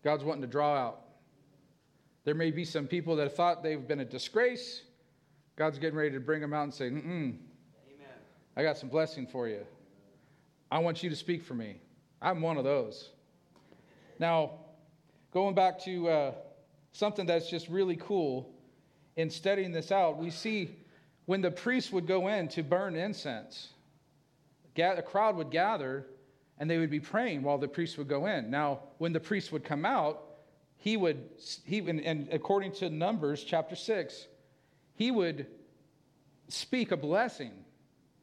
[0.03, 1.01] God's wanting to draw out.
[2.23, 4.83] There may be some people that thought they've been a disgrace,
[5.57, 7.37] God's getting ready to bring them out and say, mm Amen.
[8.55, 9.65] I got some blessing for you.
[10.71, 11.81] I want you to speak for me.
[12.21, 13.09] I'm one of those.
[14.19, 14.51] Now,
[15.31, 16.31] going back to uh,
[16.91, 18.53] something that's just really cool
[19.17, 20.77] in studying this out, we see
[21.25, 23.69] when the priests would go in to burn incense,
[24.77, 26.05] a crowd would gather
[26.59, 28.49] and they would be praying while the priest would go in.
[28.49, 30.23] Now, when the priest would come out,
[30.77, 31.17] he would,
[31.65, 34.27] he, and according to Numbers chapter 6,
[34.93, 35.47] he would
[36.47, 37.51] speak a blessing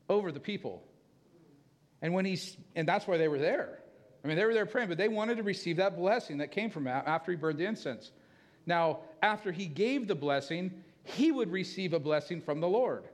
[0.09, 0.83] over the people.
[2.01, 3.81] And when he's, and that's why they were there.
[4.25, 6.71] I mean, they were there praying, but they wanted to receive that blessing that came
[6.71, 8.13] from after he burned the incense.
[8.65, 13.05] Now, after he gave the blessing, he would receive a blessing from the Lord.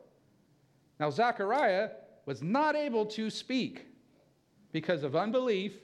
[0.98, 1.90] Now, Zechariah
[2.26, 3.86] was not able to speak
[4.72, 5.74] because of unbelief,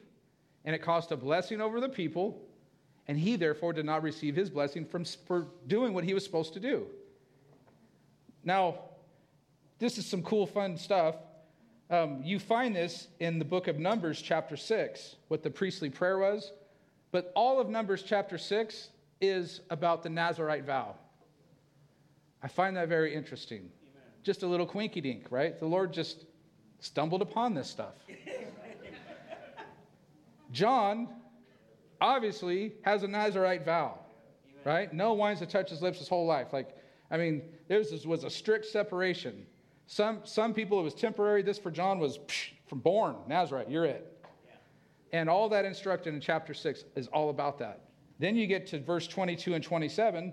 [0.64, 2.40] and it cost a blessing over the people,
[3.08, 6.54] and he therefore did not receive his blessing from, for doing what he was supposed
[6.54, 6.86] to do.
[8.44, 8.78] Now,
[9.78, 11.16] this is some cool, fun stuff.
[11.90, 16.18] Um, you find this in the book of Numbers, chapter 6, what the priestly prayer
[16.18, 16.52] was.
[17.10, 18.90] But all of Numbers, chapter 6,
[19.20, 20.96] is about the Nazarite vow.
[22.42, 23.58] I find that very interesting.
[23.58, 24.02] Amen.
[24.22, 25.58] Just a little quinky dink, right?
[25.58, 26.26] The Lord just
[26.80, 27.94] stumbled upon this stuff.
[30.52, 31.08] John
[32.00, 33.98] obviously has a Nazarite vow,
[34.48, 34.62] Amen.
[34.64, 34.92] right?
[34.92, 36.52] No wines to touch his lips his whole life.
[36.52, 36.76] Like,
[37.10, 39.46] I mean, there was a strict separation.
[39.86, 41.42] Some, some people, it was temporary.
[41.42, 44.24] This for John was psh, from born, Nazarite, you're it.
[44.46, 45.20] Yeah.
[45.20, 47.82] And all that instructed in chapter 6 is all about that.
[48.18, 50.32] Then you get to verse 22 and 27,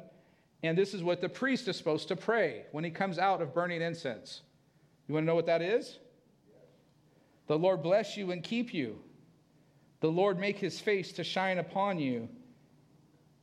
[0.64, 3.54] and this is what the priest is supposed to pray when he comes out of
[3.54, 4.42] burning incense.
[5.08, 6.00] You want to know what that is?
[7.48, 8.98] The Lord bless you and keep you.
[10.00, 12.30] The Lord make his face to shine upon you.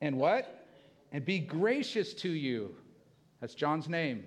[0.01, 0.67] And what?
[1.13, 2.75] And be gracious to you.
[3.41, 4.25] That's John's name.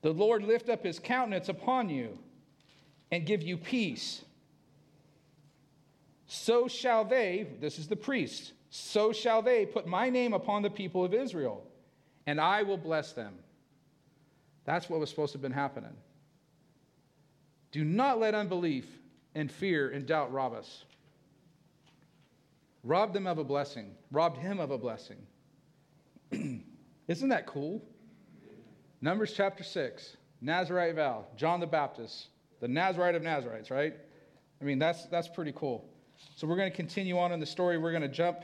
[0.00, 2.18] The Lord lift up his countenance upon you
[3.10, 4.24] and give you peace.
[6.26, 10.70] So shall they, this is the priest, so shall they put my name upon the
[10.70, 11.64] people of Israel,
[12.26, 13.34] and I will bless them.
[14.64, 15.96] That's what was supposed to have been happening.
[17.72, 18.86] Do not let unbelief
[19.34, 20.84] and fear and doubt rob us.
[22.84, 25.18] Rob them of a blessing, robbed him of a blessing.
[27.08, 27.82] Isn't that cool?
[29.00, 32.28] Numbers chapter 6, Nazarite vow, John the Baptist,
[32.60, 33.94] the Nazarite of Nazarites, right?
[34.60, 35.88] I mean, that's, that's pretty cool.
[36.34, 37.78] So we're going to continue on in the story.
[37.78, 38.42] We're going to jump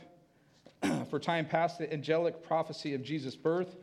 [1.14, 3.76] for time past the angelic prophecy of Jesus' birth.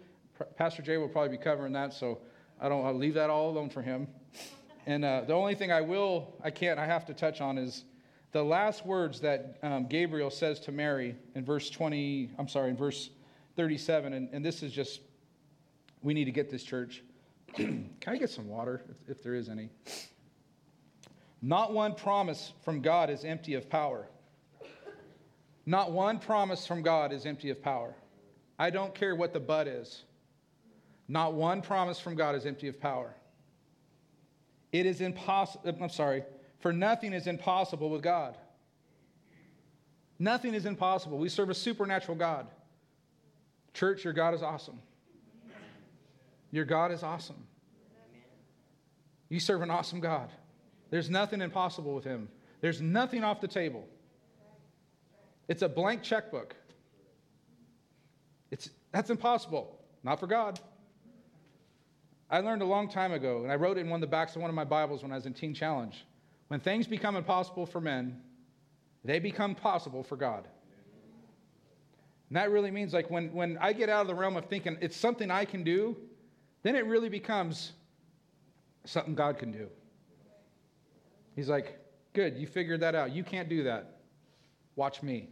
[0.58, 2.18] Pastor Jay will probably be covering that, so
[2.60, 4.10] I don't I'll leave that all alone for him.
[4.86, 7.86] And uh, the only thing I will, I can't, I have to touch on is
[8.34, 12.76] the last words that um, Gabriel says to Mary in verse 20, I'm sorry, in
[12.76, 13.12] verse
[13.56, 14.12] 37.
[14.12, 15.00] And, and this is just
[16.02, 17.02] we need to get this church.
[17.54, 19.70] Can I get some water, if, if there is any?
[21.42, 24.10] Not one promise from God is empty of power.
[25.72, 27.96] Not one promise from God is empty of power.
[28.60, 30.04] I don't care what the but is.
[31.08, 33.16] Not one promise from God is empty of power.
[34.74, 36.26] It is impossible, I'm sorry,
[36.60, 38.38] for nothing is impossible with God.
[40.20, 41.18] Nothing is impossible.
[41.18, 42.48] We serve a supernatural God.
[43.74, 44.82] Church, your God is awesome.
[46.52, 47.48] Your God is awesome.
[49.30, 50.32] You serve an awesome God.
[50.90, 52.28] There's nothing impossible with him.
[52.60, 53.88] There's nothing off the table.
[55.48, 56.56] It's a blank checkbook.
[58.52, 59.80] It's, that's impossible.
[60.04, 60.60] Not for God.
[62.30, 64.36] I learned a long time ago, and I wrote it in one of the backs
[64.36, 66.06] of one of my Bibles when I was in Teen Challenge.
[66.48, 68.22] When things become impossible for men,
[69.04, 70.48] they become possible for God.
[72.30, 74.78] And that really means like when, when I get out of the realm of thinking
[74.80, 75.98] it's something I can do,
[76.64, 77.74] then it really becomes
[78.86, 79.68] something God can do.
[81.36, 81.78] He's like,
[82.14, 83.12] Good, you figured that out.
[83.12, 84.01] You can't do that.
[84.76, 85.30] Watch me.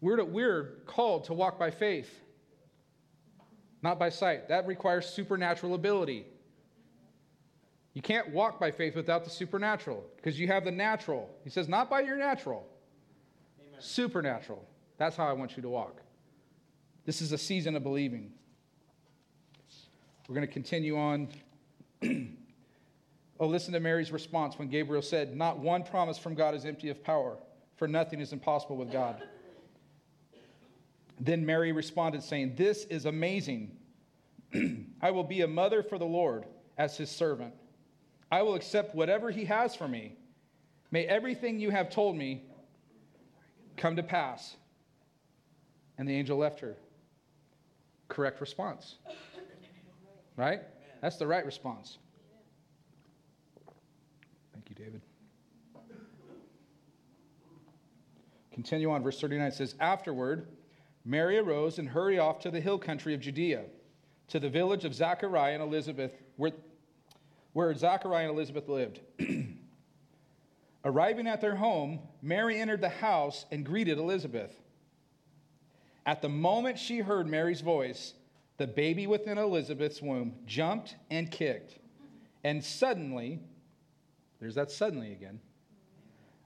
[0.00, 2.20] We're, to, we're called to walk by faith,
[3.82, 4.48] not by sight.
[4.48, 6.24] That requires supernatural ability.
[7.92, 11.28] You can't walk by faith without the supernatural because you have the natural.
[11.44, 12.66] He says, not by your natural,
[13.60, 13.80] Amen.
[13.80, 14.64] supernatural.
[14.96, 16.00] That's how I want you to walk.
[17.04, 18.32] This is a season of believing.
[20.28, 21.28] We're going to continue on.
[23.40, 26.90] oh, listen to Mary's response when Gabriel said, Not one promise from God is empty
[26.90, 27.38] of power,
[27.76, 29.22] for nothing is impossible with God.
[31.22, 33.76] Then Mary responded, saying, This is amazing.
[35.02, 36.46] I will be a mother for the Lord
[36.78, 37.52] as his servant.
[38.32, 40.16] I will accept whatever he has for me.
[40.90, 42.44] May everything you have told me
[43.76, 44.56] come to pass.
[45.98, 46.76] And the angel left her.
[48.08, 48.96] Correct response.
[50.36, 50.62] Right?
[51.02, 51.98] That's the right response.
[54.80, 55.02] David.
[58.52, 60.48] Continue on, verse 39 says, Afterward,
[61.04, 63.64] Mary arose and hurried off to the hill country of Judea,
[64.28, 66.52] to the village of Zachariah and Elizabeth, where
[67.52, 69.00] where Zachariah and Elizabeth lived.
[70.84, 74.56] Arriving at their home, Mary entered the house and greeted Elizabeth.
[76.06, 78.14] At the moment she heard Mary's voice,
[78.56, 81.78] the baby within Elizabeth's womb jumped and kicked.
[82.44, 83.40] And suddenly,
[84.40, 85.40] there's that suddenly again,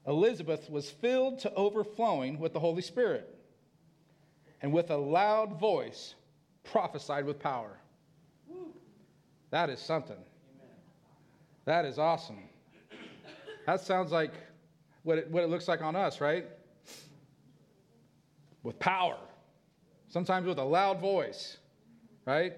[0.07, 3.33] Elizabeth was filled to overflowing with the Holy Spirit
[4.61, 6.15] and with a loud voice
[6.63, 7.77] prophesied with power.
[9.51, 10.17] That is something.
[11.65, 12.43] That is awesome.
[13.65, 14.33] That sounds like
[15.03, 16.45] what it, what it looks like on us, right?
[18.63, 19.17] With power,
[20.09, 21.57] sometimes with a loud voice,
[22.25, 22.53] right?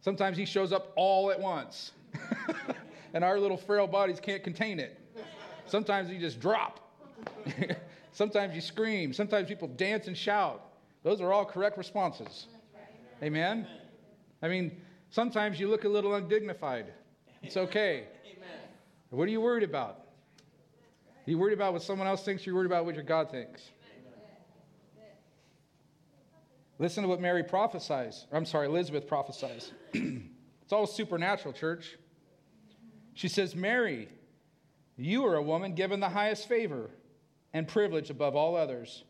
[0.00, 1.92] Sometimes he shows up all at once,
[3.14, 4.98] and our little frail bodies can't contain it.
[5.66, 6.80] Sometimes you just drop.
[8.12, 9.12] sometimes you scream.
[9.12, 10.62] Sometimes people dance and shout.
[11.02, 12.46] Those are all correct responses.
[13.22, 13.66] Amen?
[14.42, 16.86] I mean, sometimes you look a little undignified.
[17.42, 18.04] It's okay.
[19.10, 20.00] What are you worried about?
[21.26, 22.42] Are you worried about what someone else thinks?
[22.42, 23.70] Or are you worried about what your God thinks?
[26.78, 28.26] Listen to what Mary prophesies.
[28.32, 29.72] I'm sorry, Elizabeth prophesies.
[29.92, 31.98] it's all supernatural, church.
[33.18, 34.08] She says, Mary,
[34.96, 36.88] you are a woman given the highest favor
[37.52, 39.02] and privilege above all others,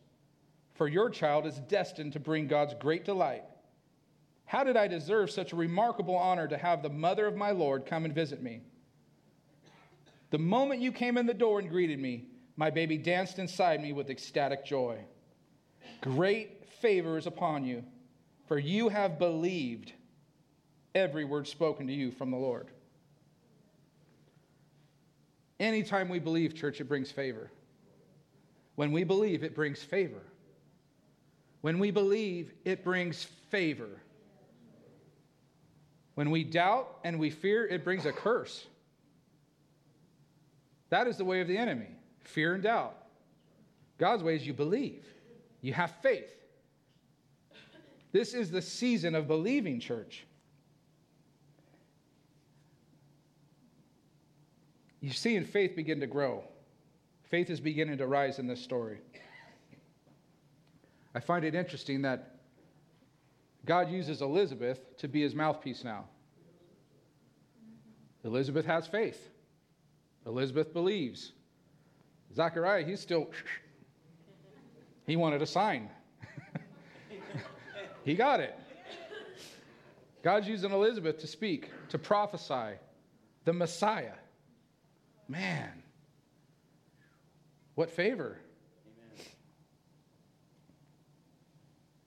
[0.73, 3.43] for your child is destined to bring God's great delight.
[4.45, 7.85] How did I deserve such a remarkable honor to have the mother of my Lord
[7.85, 8.61] come and visit me?
[10.31, 13.93] The moment you came in the door and greeted me, my baby danced inside me
[13.93, 15.05] with ecstatic joy.
[16.01, 17.83] Great favor is upon you,
[18.47, 19.93] for you have believed
[20.95, 22.69] every word spoken to you from the Lord.
[25.59, 27.51] Anytime we believe, church, it brings favor.
[28.75, 30.21] When we believe, it brings favor.
[31.61, 34.01] When we believe, it brings favor.
[36.15, 38.65] When we doubt and we fear, it brings a curse.
[40.89, 41.87] That is the way of the enemy
[42.23, 42.95] fear and doubt.
[43.97, 45.03] God's way is you believe,
[45.61, 46.31] you have faith.
[48.11, 50.25] This is the season of believing, church.
[55.01, 56.43] You see, in faith begin to grow.
[57.23, 58.97] Faith is beginning to rise in this story.
[61.15, 62.35] I find it interesting that
[63.65, 66.05] God uses Elizabeth to be his mouthpiece now.
[68.23, 69.29] Elizabeth has faith.
[70.25, 71.31] Elizabeth believes.
[72.35, 73.29] Zachariah, he's still,
[75.05, 75.89] he wanted a sign.
[78.03, 78.57] he got it.
[80.21, 82.77] God's using Elizabeth to speak, to prophesy
[83.45, 84.15] the Messiah.
[85.29, 85.69] Man,
[87.75, 88.39] what favor.
[88.87, 89.27] Amen.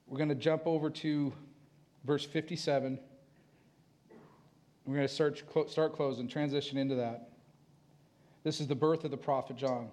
[0.07, 1.31] We're going to jump over to
[2.03, 2.99] verse 57.
[4.85, 7.29] We're going to start, start closing, transition into that.
[8.43, 9.87] This is the birth of the prophet John.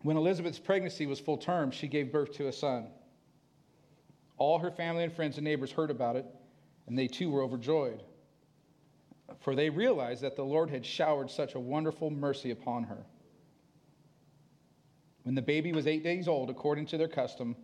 [0.00, 2.86] When Elizabeth's pregnancy was full term, she gave birth to a son.
[4.38, 6.24] All her family and friends and neighbors heard about it,
[6.86, 8.02] and they too were overjoyed.
[9.40, 13.04] For they realized that the Lord had showered such a wonderful mercy upon her.
[15.22, 17.56] When the baby was eight days old, according to their custom,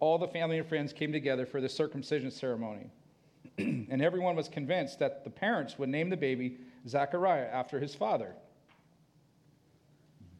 [0.00, 2.90] all the family and friends came together for the circumcision ceremony.
[3.58, 8.34] and everyone was convinced that the parents would name the baby Zachariah after his father.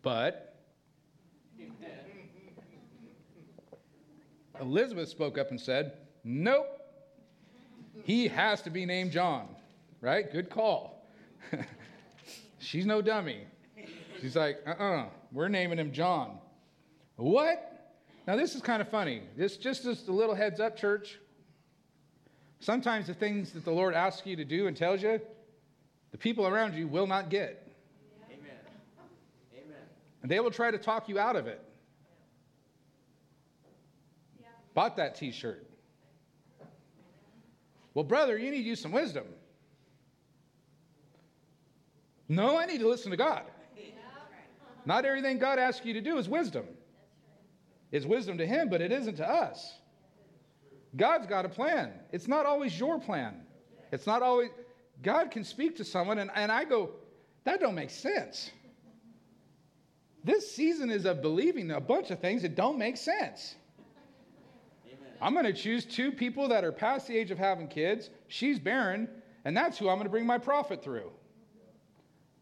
[0.03, 0.57] But
[4.61, 5.93] Elizabeth spoke up and said,
[6.25, 6.67] Nope,
[8.03, 9.49] he has to be named John,
[10.01, 10.31] right?
[10.31, 11.07] Good call.
[12.59, 13.43] She's no dummy.
[14.21, 16.39] She's like, uh uh-uh, uh, we are naming him John.
[17.17, 17.93] What?
[18.27, 19.23] Now, this is kind of funny.
[19.37, 21.19] This just as a little heads up, church.
[22.61, 25.21] Sometimes the things that the Lord asks you to do and tells you,
[26.11, 27.73] the people around you will not get.
[28.29, 28.51] Amen.
[29.55, 29.77] Amen.
[30.23, 31.63] And they will try to talk you out of it.
[34.41, 34.49] Yeah.
[34.75, 35.65] Bought that t shirt.
[37.95, 39.25] Well, brother, you need to use some wisdom.
[42.29, 43.43] No, I need to listen to God.
[44.85, 46.65] Not everything God asks you to do is wisdom.
[47.91, 49.79] It's wisdom to Him, but it isn't to us.
[50.97, 51.93] God's got a plan.
[52.13, 53.43] It's not always your plan.
[53.93, 54.51] It's not always,
[55.03, 56.91] God can speak to someone, and, and I go,
[57.45, 58.51] that don't make sense.
[60.25, 63.55] This season is of believing a bunch of things that don't make sense.
[65.21, 68.11] I'm going to choose two people that are past the age of having kids.
[68.29, 69.09] She's barren,
[69.45, 71.11] and that's who I'm going to bring my prophet through.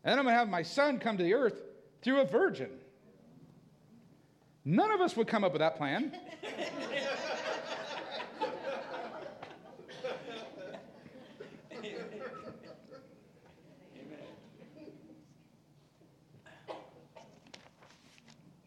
[0.06, 1.60] And I'm going to have my son come to the earth
[2.00, 2.70] through a virgin.
[4.64, 6.16] None of us would come up with that plan.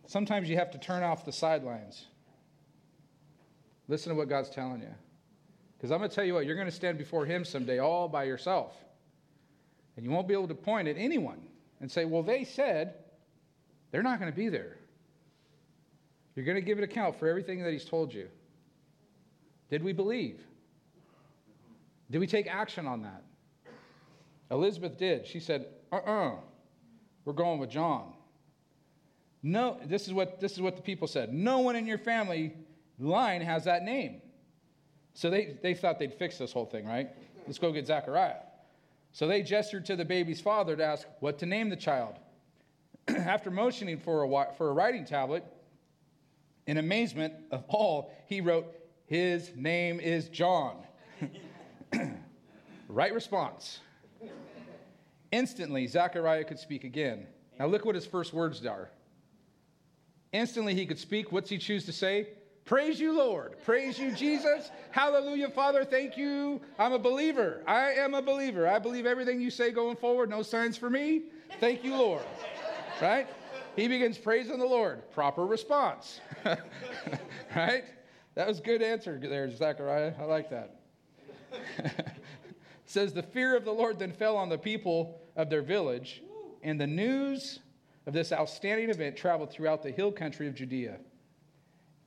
[0.08, 2.08] Sometimes you have to turn off the sidelines.
[3.88, 4.94] Listen to what God's telling you.
[5.78, 8.10] Because I'm going to tell you what, you're going to stand before Him someday all
[8.10, 8.74] by yourself.
[10.00, 11.42] And you won't be able to point at anyone
[11.82, 12.94] and say, well, they said
[13.92, 14.78] they're not going to be there.
[16.38, 18.30] You're going to give an account for everything that He's told you.
[19.70, 20.40] Did we believe?
[22.10, 23.24] Did we take action on that?
[24.50, 25.28] Elizabeth did.
[25.28, 26.36] She said, uh uh-uh, uh,
[27.26, 28.14] we are going with John.
[29.44, 31.34] No, this is what this is what the people said.
[31.34, 32.54] No one in your family
[33.00, 34.22] line has that name.
[35.14, 37.10] So they, they thought they'd fix this whole thing, right?
[37.46, 38.36] Let's go get Zachariah.
[39.12, 42.16] So they gestured to the baby's father to ask what to name the child.
[43.08, 45.44] After motioning for a, for a writing tablet,
[46.68, 48.68] in amazement of all, he wrote,
[49.08, 50.78] His name is John.
[52.88, 53.80] right response.
[55.32, 57.28] Instantly, Zachariah could speak again.
[57.60, 58.90] Now, look what his first words are
[60.32, 61.32] Instantly he could speak.
[61.32, 62.28] What's he choose to say?
[62.70, 63.56] Praise you, Lord.
[63.66, 64.70] Praise you, Jesus.
[64.92, 65.84] Hallelujah, Father.
[65.84, 66.62] Thank you.
[66.78, 67.64] I'm a believer.
[67.66, 68.68] I am a believer.
[68.68, 70.30] I believe everything you say going forward.
[70.30, 71.24] No signs for me.
[71.60, 72.22] Thank you, Lord.
[73.02, 73.28] Right?
[73.76, 75.12] He begins praising the Lord.
[75.14, 76.22] Proper response.
[77.56, 77.86] right?
[78.36, 80.14] That was good answer there, Zechariah.
[80.20, 80.76] I like that.
[82.86, 86.22] says the fear of the Lord then fell on the people of their village,
[86.62, 87.62] and the news
[88.06, 91.00] of this outstanding event traveled throughout the hill country of Judea.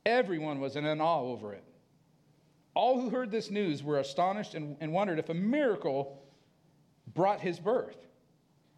[0.05, 1.63] Everyone was in an awe over it.
[2.75, 6.23] All who heard this news were astonished and, and wondered if a miracle
[7.13, 7.97] brought his birth.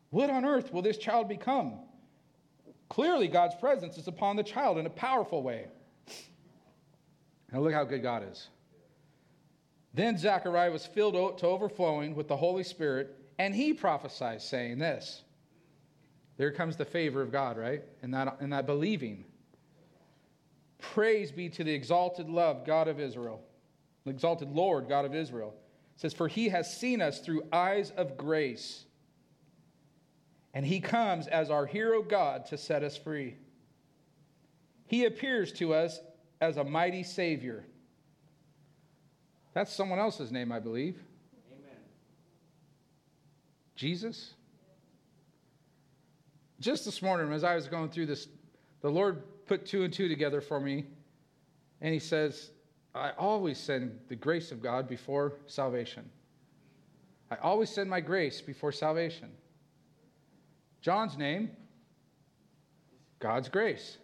[0.09, 1.79] What on earth will this child become?
[2.89, 5.67] Clearly, God's presence is upon the child in a powerful way.
[7.51, 8.49] Now, look how good God is.
[9.93, 15.23] Then Zechariah was filled to overflowing with the Holy Spirit, and he prophesied, saying this
[16.37, 17.83] there comes the favor of God, right?
[18.01, 19.25] And that, and that believing.
[20.93, 23.41] Praise be to the exalted love, God of Israel,
[24.03, 25.53] the exalted Lord, God of Israel.
[25.95, 28.85] It says, For he has seen us through eyes of grace,
[30.53, 33.35] and he comes as our hero God to set us free.
[34.87, 35.99] He appears to us
[36.39, 37.65] as a mighty Savior.
[39.53, 40.97] That's someone else's name, I believe.
[41.51, 41.77] Amen.
[43.75, 44.33] Jesus?
[46.65, 48.27] just this morning, as I was going through this,
[48.81, 50.85] the Lord put two and two together for me,
[51.81, 52.51] and He says,
[52.93, 56.09] I always send the grace of God before salvation.
[57.29, 59.29] I always send my grace before salvation.
[60.81, 61.51] John's name,
[63.19, 63.97] God's grace.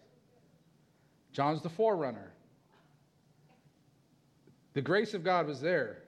[1.32, 2.32] John's the forerunner.
[4.74, 6.02] The grace of God was there,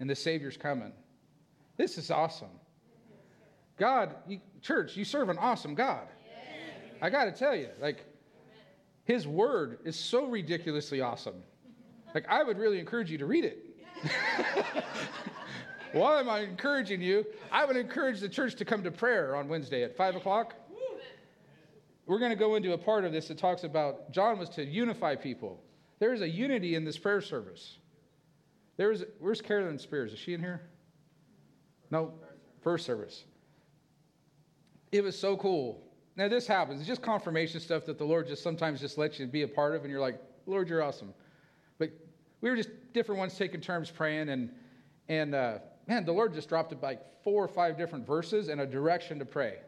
[0.00, 0.92] and the Savior's coming.
[1.76, 2.48] This is awesome.
[3.76, 6.08] God, you, church, you serve an awesome God.
[7.02, 8.04] I got to tell you, like,
[9.06, 11.42] His word is so ridiculously awesome.
[12.12, 13.64] Like, I would really encourage you to read it.
[15.92, 17.24] Why am I encouraging you?
[17.52, 20.54] I would encourage the church to come to prayer on Wednesday at 5 o'clock.
[22.06, 24.64] We're going to go into a part of this that talks about John was to
[24.64, 25.62] unify people.
[26.00, 27.78] There is a unity in this prayer service.
[28.76, 30.12] There is, where's Carolyn Spears?
[30.12, 30.62] Is she in here?
[31.90, 32.12] No,
[32.60, 33.24] first service.
[34.90, 35.85] It was so cool.
[36.16, 36.80] Now this happens.
[36.80, 39.74] It's just confirmation stuff that the Lord just sometimes just lets you be a part
[39.74, 41.12] of, and you're like, Lord, you're awesome.
[41.78, 41.90] But
[42.40, 44.50] we were just different ones taking turns praying, and
[45.08, 48.60] and uh, man, the Lord just dropped it like four or five different verses and
[48.60, 49.58] a direction to pray.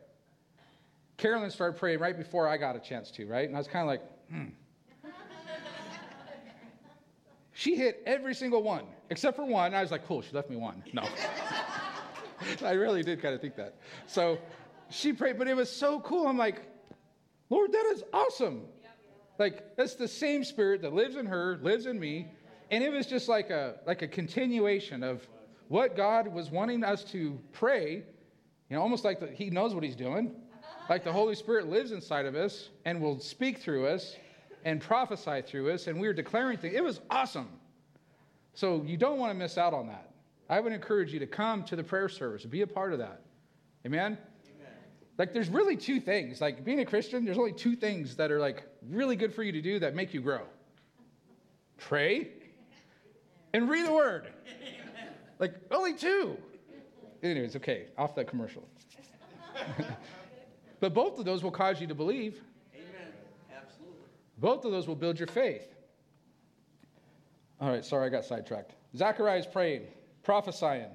[1.18, 3.46] Carolyn started praying right before I got a chance to, right?
[3.46, 4.44] And I was kind of like, hmm.
[7.53, 9.74] she hit every single one except for one.
[9.74, 10.82] I was like, cool, she left me one.
[10.92, 11.07] No.
[12.64, 13.74] I really did kind of think that.
[14.07, 14.38] So
[14.91, 16.26] she prayed, but it was so cool.
[16.26, 16.62] I'm like,
[17.51, 18.62] Lord, that is awesome.
[19.39, 22.28] Like, that's the same spirit that lives in her, lives in me.
[22.70, 25.26] And it was just like a, like a continuation of
[25.68, 28.03] what God was wanting us to pray,
[28.68, 30.34] you know, almost like the, He knows what He's doing.
[30.89, 34.16] Like the Holy Spirit lives inside of us and will speak through us
[34.64, 35.86] and prophesy through us.
[35.86, 36.74] And we were declaring things.
[36.74, 37.49] It was awesome.
[38.55, 40.11] So you don't want to miss out on that.
[40.49, 43.20] I would encourage you to come to the prayer service, be a part of that.
[43.86, 44.16] Amen?
[45.19, 46.41] Like, there's really two things.
[46.41, 49.53] Like, being a Christian, there's only two things that are like really good for you
[49.53, 50.43] to do that make you grow
[51.79, 52.29] pray
[53.53, 54.29] and read the word.
[55.39, 56.37] Like, only two.
[57.23, 58.69] Anyways, okay, off that commercial.
[60.81, 62.41] but both of those will cause you to believe.
[62.75, 63.12] Amen.
[63.57, 63.97] Absolutely.
[64.39, 65.75] Both of those will build your faith.
[67.61, 68.75] All right, sorry, I got sidetracked.
[68.97, 69.83] Zachariah is praying,
[70.23, 70.91] prophesying.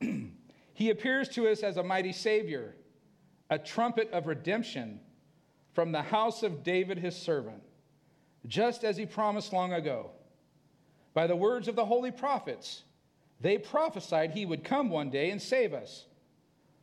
[0.74, 2.74] he appears to us as a mighty Savior,
[3.50, 5.00] a trumpet of redemption
[5.72, 7.62] from the house of David, his servant,
[8.46, 10.10] just as he promised long ago.
[11.14, 12.82] By the words of the holy prophets,
[13.40, 16.06] they prophesied he would come one day and save us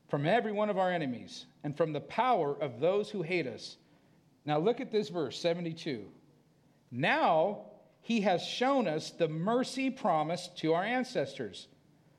[0.09, 3.78] from every one of our enemies and from the power of those who hate us.
[4.45, 6.05] Now look at this verse 72.
[6.91, 7.66] Now
[8.01, 11.68] he has shown us the mercy promised to our ancestors,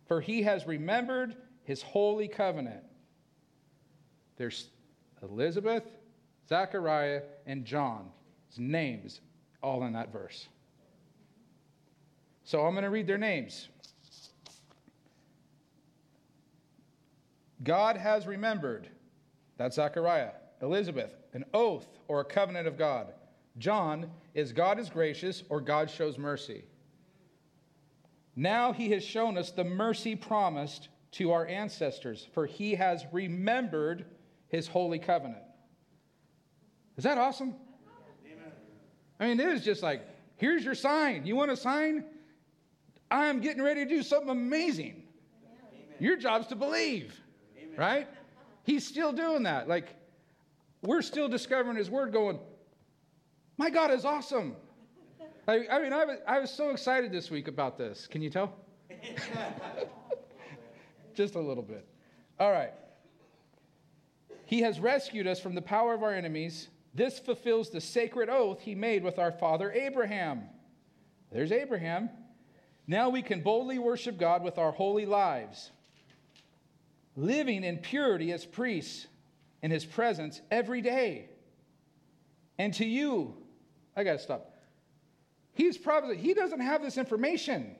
[0.07, 2.83] for he has remembered his holy covenant.
[4.37, 4.69] There's
[5.23, 5.85] Elizabeth,
[6.49, 8.11] Zechariah, and John's
[8.59, 9.21] names
[9.63, 10.49] all in that verse.
[12.45, 13.69] So I'm going to read their names.
[17.63, 18.89] God has remembered,
[19.57, 20.33] that's Zechariah.
[20.61, 23.13] Elizabeth, an oath or a covenant of God.
[23.59, 26.65] John is God is gracious or God shows mercy.
[28.37, 34.05] Now he has shown us the mercy promised to our ancestors, for he has remembered
[34.55, 35.43] his holy covenant.
[36.97, 37.55] Is that awesome?
[39.19, 40.03] I mean, it is just like,
[40.37, 41.27] here's your sign.
[41.27, 42.05] You want a sign?
[43.11, 45.03] I'm getting ready to do something amazing.
[45.45, 45.97] Amen.
[45.99, 47.21] Your job's to believe,
[47.57, 47.75] Amen.
[47.77, 48.09] right?
[48.63, 49.69] He's still doing that.
[49.69, 49.89] Like,
[50.83, 52.39] we're still discovering His Word, going,
[53.57, 54.57] My God is awesome.
[55.47, 58.07] I, I mean, I was, I was so excited this week about this.
[58.07, 58.55] Can you tell?
[61.15, 61.87] Just a little bit.
[62.39, 62.73] All right.
[64.55, 66.69] He has rescued us from the power of our enemies.
[66.95, 70.45] This fulfills the sacred oath he made with our father Abraham.
[71.33, 72.09] There's Abraham.
[72.87, 75.73] Now we can boldly worship God with our holy lives,
[77.17, 79.09] living in purity as priests
[79.61, 81.31] in his presence every day.
[82.57, 83.35] And to you,
[83.97, 84.55] I got to stop.
[85.55, 87.75] He's probably, he doesn't have this information.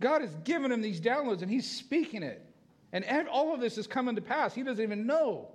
[0.00, 2.46] God has given him these downloads and he's speaking it.
[2.92, 4.54] And all of this is coming to pass.
[4.54, 5.52] He doesn't even know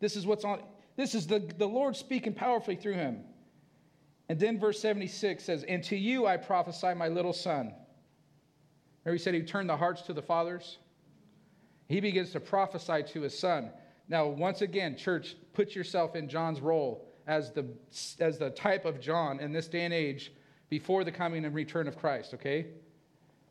[0.00, 0.62] this is what's on.
[0.96, 3.24] This is the, the Lord speaking powerfully through him.
[4.28, 7.74] And then verse 76 says, And to you I prophesy, my little son.
[9.04, 10.78] Remember, he said he turned the hearts to the fathers?
[11.88, 13.70] He begins to prophesy to his son.
[14.08, 17.66] Now, once again, church, put yourself in John's role as the,
[18.20, 20.32] as the type of John in this day and age
[20.68, 22.66] before the coming and return of Christ, okay?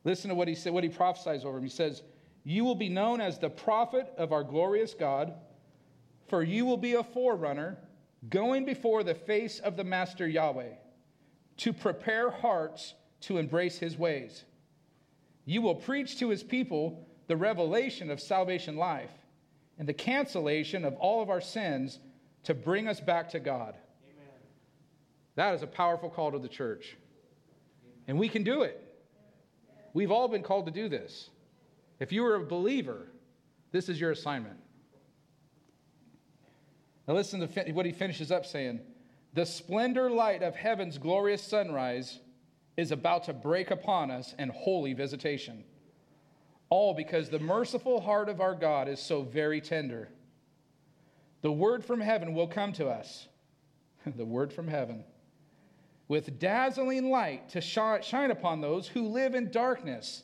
[0.04, 1.64] Listen to what he said, what he prophesies over him.
[1.64, 2.02] He says,
[2.44, 5.34] You will be known as the prophet of our glorious God,
[6.28, 7.78] for you will be a forerunner
[8.30, 10.74] going before the face of the Master Yahweh
[11.58, 14.44] to prepare hearts to embrace his ways.
[15.46, 19.12] You will preach to his people the revelation of salvation life
[19.78, 22.00] and the cancellation of all of our sins
[22.44, 23.76] to bring us back to God.
[24.06, 24.34] Amen.
[25.36, 26.98] That is a powerful call to the church.
[28.08, 28.80] And we can do it.
[29.94, 31.30] We've all been called to do this.
[32.02, 33.06] If you are a believer,
[33.72, 34.58] this is your assignment.
[37.08, 38.82] Now, listen to what he finishes up saying
[39.36, 42.20] The splendor light of heaven's glorious sunrise
[42.76, 45.64] is about to break upon us in holy visitation.
[46.72, 50.10] All because the merciful heart of our God is so very tender.
[51.44, 53.28] The word from heaven will come to us.
[54.16, 55.04] the word from heaven.
[56.08, 60.24] With dazzling light to shine upon those who live in darkness,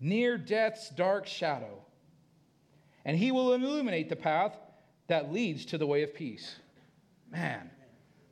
[0.00, 1.82] near death's dark shadow.
[3.04, 4.56] And he will illuminate the path
[5.08, 6.56] that leads to the way of peace.
[7.30, 7.70] Man,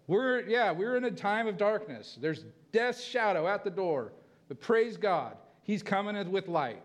[0.06, 2.18] we're, yeah, we're in a time of darkness.
[2.20, 4.12] There's death's shadow at the door.
[4.48, 6.82] But praise God, he's coming with light.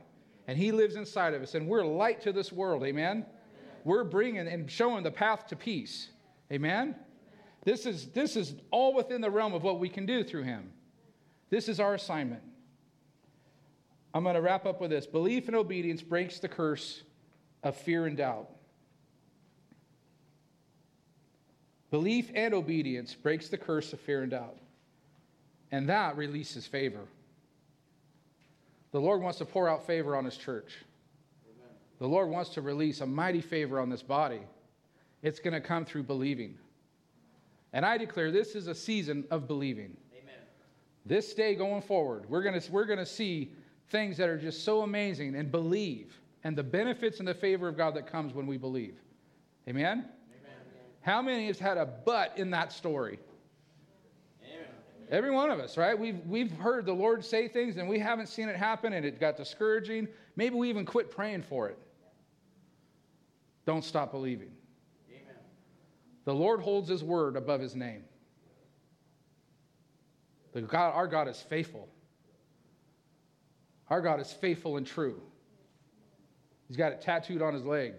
[0.47, 1.53] And he lives inside of us.
[1.53, 2.83] And we're light to this world.
[2.83, 3.25] Amen?
[3.83, 6.09] We're bringing and showing the path to peace.
[6.51, 6.95] Amen?
[7.63, 10.71] This is, this is all within the realm of what we can do through him.
[11.49, 12.41] This is our assignment.
[14.13, 15.05] I'm going to wrap up with this.
[15.05, 17.03] Belief and obedience breaks the curse
[17.63, 18.49] of fear and doubt.
[21.91, 24.57] Belief and obedience breaks the curse of fear and doubt.
[25.71, 27.05] And that releases favor.
[28.91, 30.73] The Lord wants to pour out favor on his church.
[31.45, 31.75] Amen.
[31.99, 34.41] The Lord wants to release a mighty favor on this body.
[35.21, 36.57] It's going to come through believing.
[37.73, 39.95] And I declare this is a season of believing.
[40.13, 40.35] Amen.
[41.05, 43.53] This day going forward, we're going to, we're going to see
[43.91, 47.77] things that are just so amazing and believe and the benefits and the favor of
[47.77, 48.95] God that comes when we believe.
[49.67, 50.05] Amen?
[51.01, 53.19] How many has had a but in that story?
[54.43, 54.67] Amen.
[55.09, 55.97] Every one of us, right?
[55.97, 59.19] We've, we've heard the Lord say things and we haven't seen it happen and it
[59.19, 60.07] got discouraging.
[60.35, 61.77] Maybe we even quit praying for it.
[63.65, 64.51] Don't stop believing.
[65.09, 65.35] Amen.
[66.25, 68.03] The Lord holds his word above his name.
[70.53, 71.87] The God, our God is faithful.
[73.91, 75.21] Our God is faithful and true.
[76.69, 77.93] He's got it tattooed on his leg.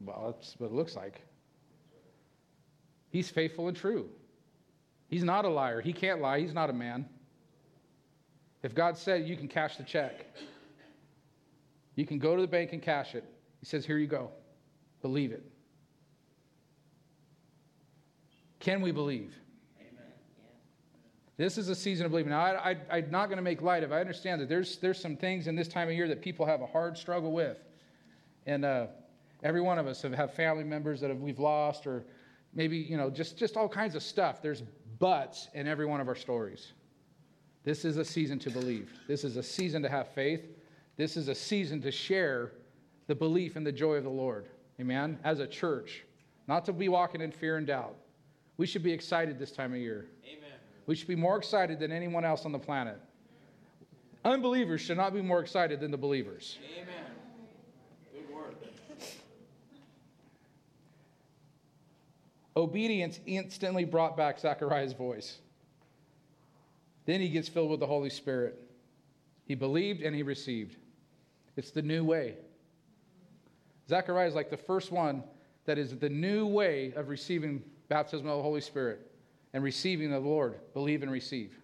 [0.00, 1.20] Well, that's what it looks like.
[3.10, 4.08] He's faithful and true.
[5.08, 5.82] He's not a liar.
[5.82, 6.40] He can't lie.
[6.40, 7.06] He's not a man.
[8.62, 10.26] If God said you can cash the check,
[11.94, 13.24] you can go to the bank and cash it.
[13.60, 14.30] He says, Here you go.
[15.02, 15.44] Believe it.
[18.60, 19.34] Can we believe?
[21.42, 22.30] This is a season of believing.
[22.30, 23.92] Now, I, am not going to make light of.
[23.92, 26.60] I understand that there's there's some things in this time of year that people have
[26.60, 27.58] a hard struggle with,
[28.46, 28.86] and uh,
[29.42, 32.04] Every one of us have, have family members that have, we've lost, or
[32.54, 34.40] maybe, you know, just, just all kinds of stuff.
[34.40, 34.62] There's
[34.98, 36.72] buts in every one of our stories.
[37.64, 38.90] This is a season to believe.
[39.08, 40.42] This is a season to have faith.
[40.96, 42.52] This is a season to share
[43.08, 44.46] the belief and the joy of the Lord.
[44.80, 45.18] Amen?
[45.24, 46.04] As a church,
[46.46, 47.96] not to be walking in fear and doubt.
[48.58, 50.06] We should be excited this time of year.
[50.86, 52.98] We should be more excited than anyone else on the planet.
[54.24, 56.58] Unbelievers should not be more excited than the believers.
[56.80, 56.94] Amen.
[58.12, 58.56] Good word.
[62.56, 65.38] Obedience instantly brought back Zachariah's voice.
[67.04, 68.60] Then he gets filled with the Holy Spirit.
[69.44, 70.76] He believed and he received.
[71.56, 72.36] It's the new way.
[73.88, 75.24] Zechariah is like the first one
[75.64, 79.11] that is the new way of receiving baptism of the Holy Spirit
[79.52, 80.58] and receiving the Lord.
[80.74, 81.56] Believe and receive.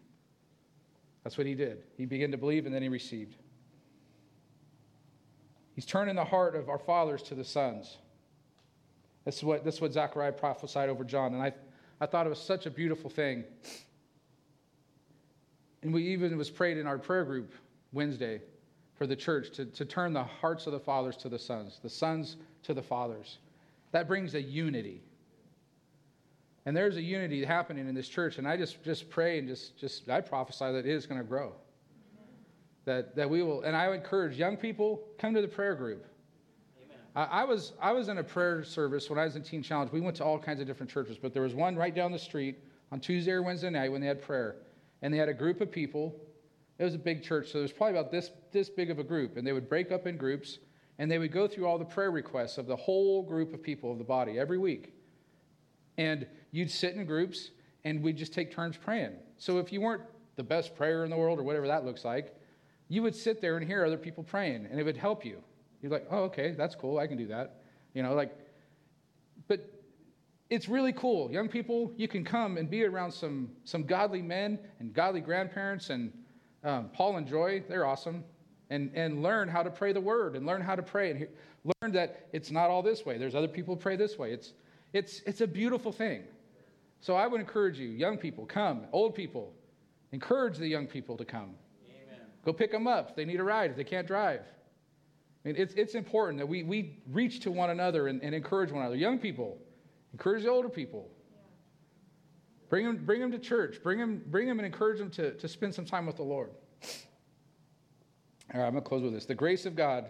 [1.24, 1.82] That's what he did.
[1.96, 3.36] He began to believe and then he received.
[5.74, 7.98] He's turning the heart of our fathers to the sons.
[9.24, 11.34] That's what, that's what Zechariah prophesied over John.
[11.34, 11.52] And I,
[12.00, 13.44] I thought it was such a beautiful thing.
[15.82, 17.52] And we even was prayed in our prayer group
[17.92, 18.40] Wednesday
[18.94, 21.88] for the church to, to turn the hearts of the fathers to the sons, the
[21.88, 23.38] sons to the fathers.
[23.92, 25.02] That brings a unity.
[26.68, 28.36] And there's a unity happening in this church.
[28.36, 31.26] And I just, just pray and just, just I prophesy that it is going to
[31.26, 31.54] grow.
[32.84, 36.04] That, that we will, and I encourage young people, come to the prayer group.
[37.16, 39.92] I, was, I was in a prayer service when I was in Teen Challenge.
[39.92, 42.18] We went to all kinds of different churches, but there was one right down the
[42.18, 42.58] street
[42.92, 44.56] on Tuesday or Wednesday night when they had prayer.
[45.00, 46.14] And they had a group of people.
[46.78, 49.04] It was a big church, so there was probably about this, this big of a
[49.04, 49.38] group.
[49.38, 50.58] And they would break up in groups,
[50.98, 53.90] and they would go through all the prayer requests of the whole group of people
[53.90, 54.92] of the body every week.
[55.96, 57.50] And you'd sit in groups,
[57.84, 59.12] and we'd just take turns praying.
[59.38, 60.02] So if you weren't
[60.36, 62.34] the best prayer in the world or whatever that looks like,
[62.88, 65.42] you would sit there and hear other people praying, and it would help you.
[65.82, 66.98] You're like, oh, okay, that's cool.
[66.98, 67.62] I can do that.
[67.94, 68.36] You know, like,
[69.46, 69.72] but
[70.50, 71.30] it's really cool.
[71.30, 75.90] Young people, you can come and be around some, some godly men and godly grandparents
[75.90, 76.12] and
[76.64, 78.24] um, Paul and Joy, they're awesome.
[78.70, 81.26] And, and learn how to pray the word and learn how to pray and
[81.80, 83.16] learn that it's not all this way.
[83.16, 84.32] There's other people pray this way.
[84.32, 84.52] It's,
[84.92, 86.24] it's, it's a beautiful thing.
[87.00, 88.86] So I would encourage you, young people, come.
[88.92, 89.54] Old people,
[90.12, 91.54] encourage the young people to come.
[91.86, 92.20] Amen.
[92.44, 94.40] Go pick them up if they need a ride, if they can't drive.
[95.44, 98.72] I mean, it's, it's important that we, we reach to one another and, and encourage
[98.72, 98.96] one another.
[98.96, 99.58] Young people,
[100.12, 101.08] encourage the older people.
[102.68, 103.82] Bring them, bring them to church.
[103.82, 106.50] Bring them, bring them and encourage them to, to spend some time with the Lord.
[108.52, 109.26] All right, I'm going to close with this.
[109.26, 110.06] The grace of God,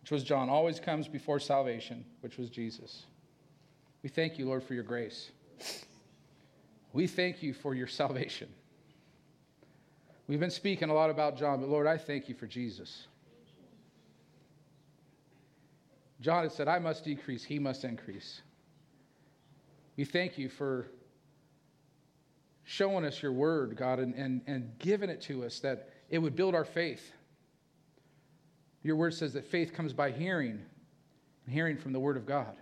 [0.00, 3.04] which was John, always comes before salvation, which was Jesus.
[4.02, 5.30] We thank you, Lord, for your grace.
[6.96, 8.48] We thank you for your salvation.
[10.28, 13.06] We've been speaking a lot about John, but Lord, I thank you for Jesus.
[16.22, 18.40] John had said, I must decrease, he must increase.
[19.98, 20.86] We thank you for
[22.64, 26.34] showing us your word, God, and, and, and giving it to us that it would
[26.34, 27.12] build our faith.
[28.82, 30.62] Your word says that faith comes by hearing,
[31.44, 32.56] and hearing from the word of God.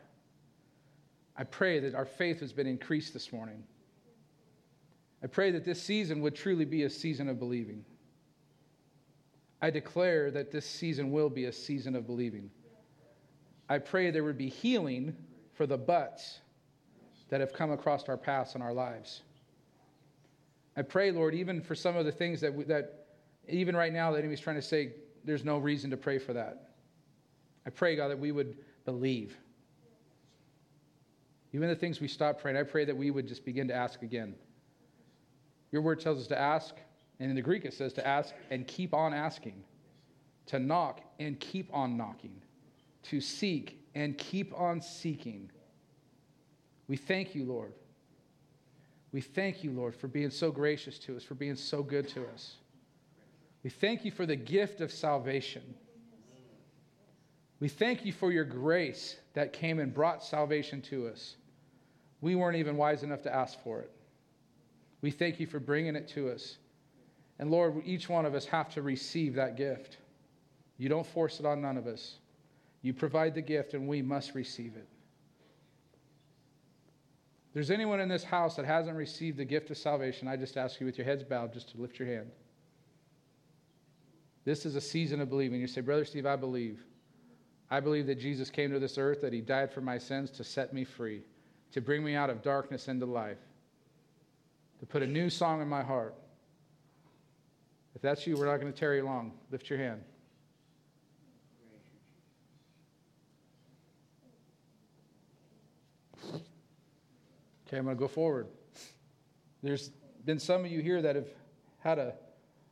[1.37, 3.63] I pray that our faith has been increased this morning.
[5.25, 7.83] I pray that this season would truly be a season of believing.
[9.63, 12.51] I declare that this season will be a season of believing.
[13.71, 15.17] I pray there would be healing
[15.55, 16.41] for the buts
[17.31, 19.23] that have come across our paths in our lives.
[20.77, 23.07] I pray, Lord, even for some of the things that, we, that
[23.49, 24.93] even right now the enemy's trying to say,
[25.25, 26.73] there's no reason to pray for that.
[27.65, 29.35] I pray, God, that we would believe.
[31.55, 34.03] Even the things we stop praying, I pray that we would just begin to ask
[34.03, 34.35] again.
[35.75, 36.77] Your word tells us to ask,
[37.19, 39.65] and in the Greek it says to ask and keep on asking,
[40.47, 42.41] to knock and keep on knocking,
[43.03, 45.51] to seek and keep on seeking.
[46.87, 47.73] We thank you, Lord.
[49.11, 52.25] We thank you, Lord, for being so gracious to us, for being so good to
[52.29, 52.55] us.
[53.65, 55.75] We thank you for the gift of salvation.
[57.59, 61.35] We thank you for your grace that came and brought salvation to us.
[62.21, 63.91] We weren't even wise enough to ask for it.
[65.05, 66.57] We thank you for bringing it to us.
[67.39, 69.99] And Lord, each one of us have to receive that gift.
[70.79, 72.17] You don't force it on none of us.
[72.83, 74.89] You provide the gift, and we must receive it
[77.55, 80.81] there's anyone in this house that hasn't received the gift of salvation, I just ask
[80.81, 82.31] you with your heads bowed just to lift your hand.
[84.45, 85.61] This is a season of believing.
[85.61, 86.85] You say, Brother Steve, I believe.
[87.71, 90.45] I believe that Jesus came to this earth, that he died for my sins to
[90.45, 91.23] set me free,
[91.73, 93.39] to bring me out of darkness into life,
[94.85, 96.15] to put a new song in my heart.
[97.95, 99.33] If that's you, we're not going to tarry long.
[99.51, 100.03] Lift your hand.
[107.67, 108.49] Okay, I'm going to go forward.
[109.63, 109.89] There's
[110.27, 111.29] been some of you here that have
[111.79, 112.13] had a,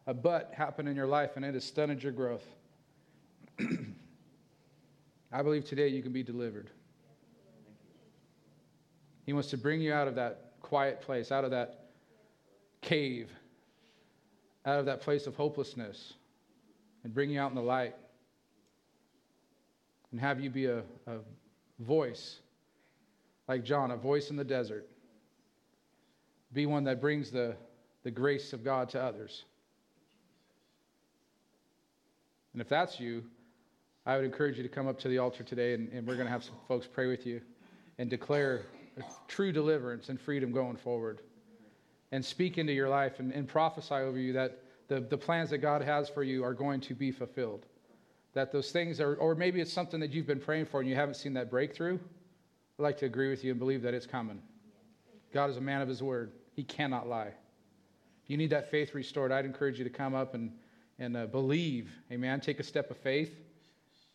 [0.06, 2.44] a but happen in your life and it has stunted your growth.
[5.32, 6.68] I believe today you can be delivered.
[9.24, 11.81] He wants to bring you out of that quiet place, out of that
[12.82, 13.30] cave,
[14.66, 16.12] out of that place of hopelessness,
[17.02, 17.94] and bring you out in the light
[20.12, 21.16] and have you be a, a
[21.80, 22.38] voice
[23.48, 24.88] like John, a voice in the desert.
[26.52, 27.56] Be one that brings the,
[28.04, 29.44] the grace of God to others.
[32.52, 33.24] And if that's you,
[34.04, 36.26] I would encourage you to come up to the altar today, and, and we're going
[36.26, 37.40] to have some folks pray with you
[37.98, 38.62] and declare
[39.28, 41.22] true deliverance and freedom going forward.
[42.12, 44.58] And speak into your life and, and prophesy over you that
[44.88, 47.66] the, the plans that God has for you are going to be fulfilled.
[48.34, 50.94] That those things are, or maybe it's something that you've been praying for and you
[50.94, 51.98] haven't seen that breakthrough.
[52.78, 54.40] I'd like to agree with you and believe that it's coming.
[55.32, 57.32] God is a man of his word, he cannot lie.
[58.22, 60.52] If you need that faith restored, I'd encourage you to come up and,
[60.98, 61.90] and uh, believe.
[62.10, 62.40] Amen.
[62.40, 63.34] Take a step of faith,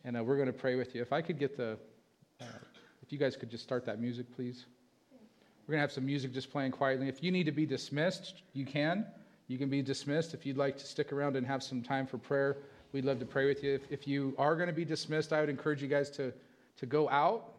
[0.04, 1.02] and uh, we're going to pray with you.
[1.02, 1.76] If I could get the,
[2.40, 2.44] uh,
[3.02, 4.64] if you guys could just start that music, please.
[5.68, 7.08] We're going to have some music just playing quietly.
[7.08, 9.04] If you need to be dismissed, you can.
[9.48, 10.32] You can be dismissed.
[10.32, 12.56] If you'd like to stick around and have some time for prayer,
[12.92, 13.74] we'd love to pray with you.
[13.74, 16.32] If, if you are going to be dismissed, I would encourage you guys to,
[16.78, 17.52] to go out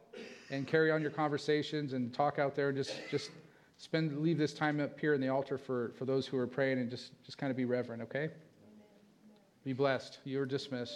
[0.50, 3.30] and carry on your conversations and talk out there and just, just
[3.78, 6.80] spend, leave this time up here in the altar for, for those who are praying
[6.80, 8.30] and just, just kind of be reverent, okay?
[9.64, 10.18] Be blessed.
[10.24, 10.96] You are dismissed.